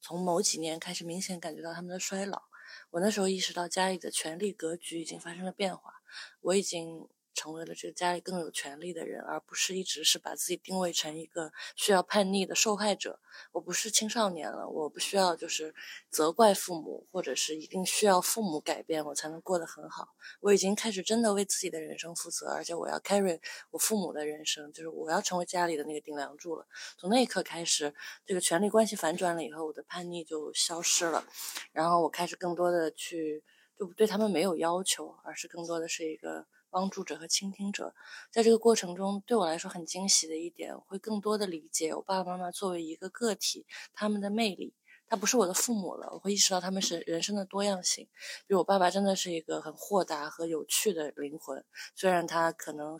[0.00, 2.42] 从某几年开始明显感觉到他们的衰老。
[2.90, 6.02] 我那时候意识到家里的权力格局已经发生了变化，
[6.40, 13.18] 我已经成为了这个家里更有权力的人，而不是一直是把自己定位成一个需要叛逆的受害者。
[13.52, 15.74] 我不是青少年了，我不需要就是
[16.10, 20.08] 责怪父母，或者是一定需要父母改变我才能过得很好。
[20.40, 26.66] 我已经开始真的为自己的人生负责，而且我要 carry 我父母的人生，就是我要成为家里的那个顶梁柱了。
[26.98, 27.94] 从那一刻开始，
[28.26, 31.24] 这个权力关系反转了以后，我的叛逆就消失了，
[31.72, 33.42] 然后我开始更多的去
[33.78, 36.46] 就对他们没有要求，而是更多的是一个。
[36.72, 37.94] 帮助者和倾听者，
[38.30, 44.74] 在这个过程中，对我来说很惊喜的一点，我会更多的理解我爸爸妈妈作为一个个体，他们的魅力。
[45.08, 48.08] 他不是我的父母了，我会意识到他们是人生的多样性。
[48.46, 51.62] 比如我爸爸真的是一个很豁达和有趣的灵魂，
[51.94, 52.98] 虽然他可能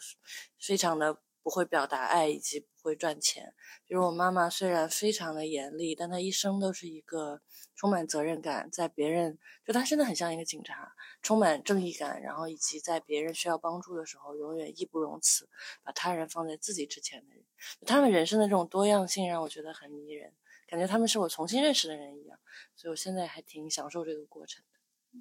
[0.61, 3.55] 非常的不会表达爱以及不会赚钱。
[3.87, 7.43] 比如我妈妈虽然非常的严厉，但她一生都是一个
[7.75, 10.93] 充满责任感，在别人就她真的很像一个警察。
[11.23, 15.49] 充满正义感，然后以及在别人需要帮助的时候，永远义不容辞，
[15.85, 17.45] 把他人放在自己之前的人，
[17.87, 20.35] 他们人生的这种多样性让我觉得很迷人，
[20.67, 22.37] 感觉他们是我重新认识的人一样，
[22.75, 25.21] 所以我现在还挺享受这个过程的。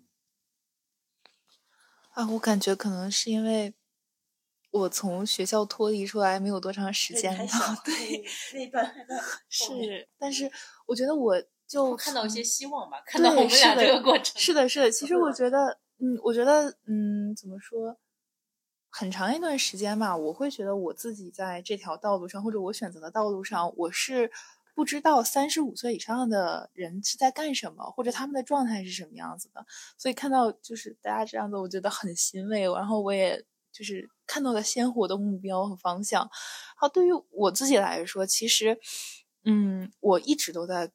[2.13, 3.75] 啊，我感觉可能是因为
[4.71, 8.93] 我从学校脱离出来没有多长时间吧，对，那段
[9.47, 10.51] 是，但是
[10.87, 11.41] 我觉得我。
[11.71, 14.37] 就看到一些希望吧，看到我们俩这个过程。
[14.37, 14.91] 是的，是的。
[14.91, 17.97] 其实我觉得，嗯，我觉得，嗯，怎么说？
[18.89, 24.29] 很长一段时间吧，我会觉得我自己在这条道路上，或者我选择的道路上，我是
[24.75, 29.65] 不知道三十五岁以上的人是在干什么，或者他们的状态是什么样子的。
[29.97, 32.63] 所以看到就是大家这样子，我觉得很欣慰。
[32.63, 33.41] 然后我也
[33.71, 36.29] 就是看到了鲜活的目标和方向。
[36.77, 38.79] 好，对于我自己来说，其实，
[39.43, 40.91] 嗯，我一直都在。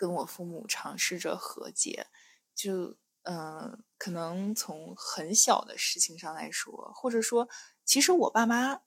[0.00, 2.06] 跟我父母尝试着和解，
[2.54, 7.46] 就嗯、可能从很小的事情上来说，或者说，
[7.84, 8.80] 其实我爸妈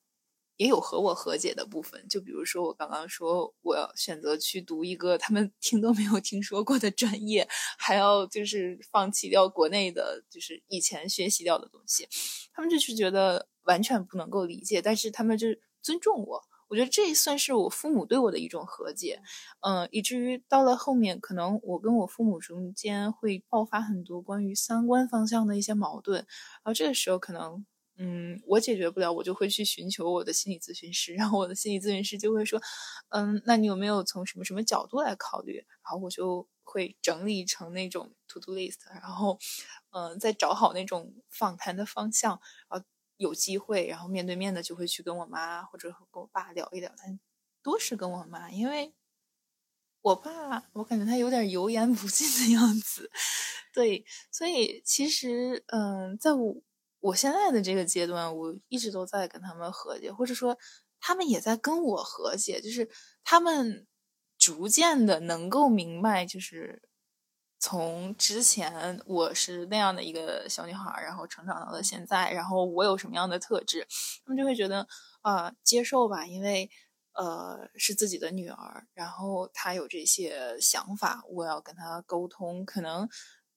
[0.57, 2.07] 也有和我和解的部分。
[2.09, 7.47] 就比如说，我刚刚说我要选择去读一个他们听都没有听说过的专业，
[7.77, 12.09] 还要就是放弃掉国内的，就是以前学习掉的东西，
[12.53, 15.47] 他们就是觉得完全不能够理解，但是他们就
[15.82, 16.41] 尊重我。
[16.70, 19.22] 我觉得这算是我父母对我的一种和解，
[19.61, 27.66] 嗯，以至于到了后面，可能我跟我父母中间会爆发很多关于三观方向的一些矛盾，然后这个时候可能。
[27.95, 32.59] 嗯，我解决不了，我就会去寻求我的心理咨询师，然后我的心理咨询师就会说，
[33.09, 35.57] 嗯，那你有没有从什么什么角度来考虑？
[35.57, 39.38] 然后我就会整理成那种 to do list，然后，
[39.91, 42.84] 嗯，再找好那种访谈的方向，然后
[43.18, 47.20] 有机会，然后面对面的就会去跟我妈或者跟我爸聊一聊，但
[47.61, 48.93] 多是跟我妈，因为
[50.01, 53.09] 我爸我感觉他有点油盐不进的样子，
[53.74, 56.55] 对，所以其实，嗯，在我。
[57.03, 60.57] 我现在的这个阶段，我一直都在跟他们和解，或者说
[61.01, 62.89] 他们也在跟我和解，就是
[63.26, 63.86] 他们
[64.38, 66.82] 逐渐的能够明白，就是
[67.66, 73.88] 从之前我是那样的一个小女孩，然后成长到了现在，然后我有什么样的特质，
[74.26, 74.86] 他们就会觉得
[75.22, 76.70] 啊，接受吧，因为
[77.14, 83.07] 呃是自己的女儿，然后她有这些想法，我要跟她沟通，可能。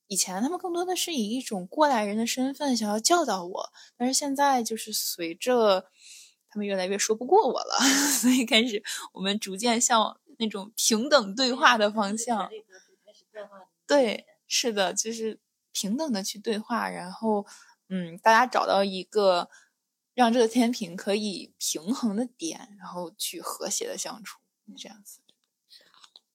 [0.07, 5.91] 以前他们更多的是以一种过来人的身份想要教导我，但是现在就是随着
[6.49, 7.81] 他们越来越说不过我了，
[8.21, 8.81] 所以开始
[9.15, 12.49] 我们逐渐向那种平等对话的方向。
[14.47, 15.41] 是的，就是
[15.73, 17.47] 平等的去对话，然后
[17.89, 19.49] 嗯，大家找到一个
[20.15, 24.41] 让这个天平可以平衡的点，然后去和谐的相处，
[24.77, 25.21] 这样子。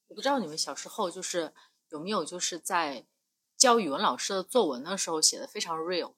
[0.08, 1.54] 我不知道你们小时候就是
[1.90, 3.06] 有没有就是在。
[3.58, 6.14] 教语文老师的作文的时候写的非常 real，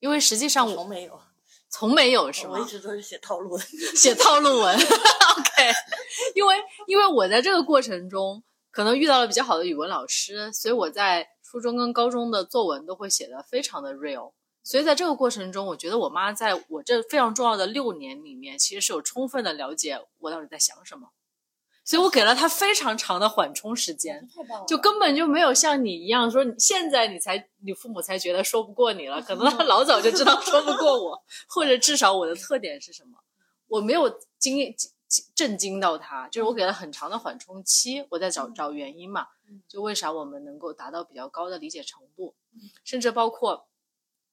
[0.00, 1.22] 因为实际上我从没有，
[1.68, 2.54] 从没有是吗？
[2.54, 4.74] 我一直都是写套路文，写套路文。
[5.38, 5.72] OK，
[6.34, 6.56] 因为
[6.88, 8.42] 因为我在这个过程中
[8.74, 14.32] 可能遇到了比较好的语文老师，所以我在初中跟高中的作文都会写的非常的 real。
[14.64, 21.10] 所以在这个过程中，我觉得我妈在我这非常重要的六年里面，其实是有充分的了解我到底在想什么。
[21.84, 24.26] 所以我给了他非常长的缓冲时间，
[24.66, 33.18] 就根本就没有像你一样说，现在你才你父母才觉得说不过你了， 可能他老早就知道说不过我，或者至少我的特点是什么，
[33.68, 34.58] 我没有惊
[35.34, 39.28] 震惊到他，就是我给了很长的缓冲期，我在找找原因嘛，
[39.68, 42.34] 就为啥我们能够达到比较高的理解程度，
[42.84, 43.68] 甚至包括。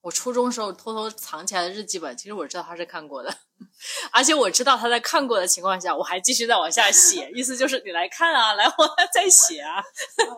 [0.02, 3.32] 我初中时候偷偷藏起来的日记本，其实我知道他是看过的，
[4.12, 9.82] 而且我知道他在看过的情况下，我还继续再往下写，意思就是你来看啊，来我再写啊，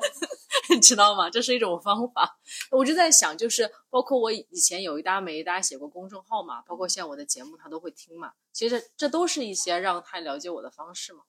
[0.71, 1.29] 你知道吗？
[1.31, 2.39] 这是一种方法。
[2.71, 11.25] 我就在想，就是包括我以前有一搭没一搭写过公众号嘛，包括现在我的节目他都会听嘛，其实这都是一些让他了解我的方式嘛。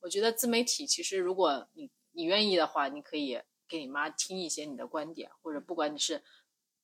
[0.00, 6.22] 我觉得自媒体其实如果你你愿意的话，你可以给你妈听一些你的观点，或者不管你是。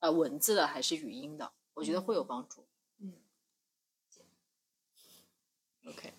[0.01, 2.69] 呃，文字的还是语音的，我觉得会有帮助。
[3.01, 3.15] 嗯
[5.89, 6.13] ，OK。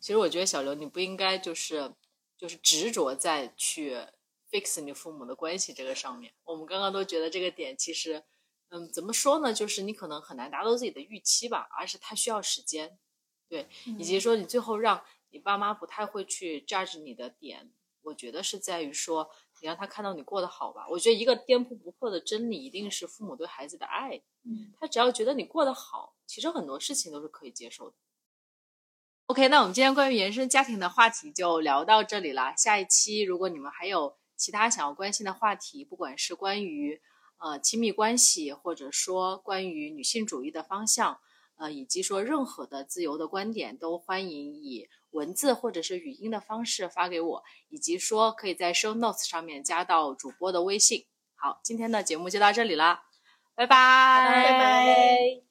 [0.00, 1.92] 其实我觉得小刘，你不应该就是
[2.36, 3.96] 就是执着在去
[4.50, 6.32] fix 你父母的关系这个上面。
[6.44, 8.24] 我们刚刚都觉得这个点其实，
[8.70, 9.52] 嗯，怎么说呢？
[9.52, 12.98] 就是你可能很难达到自己的预期吧，而是它需要时间，
[13.48, 13.68] 对，
[13.98, 19.30] 以及说你最后让你爸妈不太会去 judge 你的点，我觉得是在于说。
[19.62, 20.88] 你让他看到你过得好吧？
[20.88, 24.22] 我觉得一个颠扑不破的真理一定是父母对孩子的爱。
[24.42, 27.96] 嗯，他只要觉得你过得好，其实很多事情都是可以接受的。
[29.30, 32.52] OK，那我们今天关于原生家庭的话题就聊到这里了。
[32.56, 37.00] 下一期如果你们还有其他想要关心的话题，不管是关于
[37.38, 41.20] 呃亲密关系，或者说关于女性主义的方向，
[41.58, 44.88] 呃，以及说任何的自由的观点，都欢迎以。
[45.12, 51.06] 文字或者是语音的方式发给我，以及说可以在 show notes 上面加到主播的微信。
[51.36, 53.04] 好，今天的节目就到这里啦，
[53.54, 53.76] 拜拜
[54.44, 55.49] 拜拜。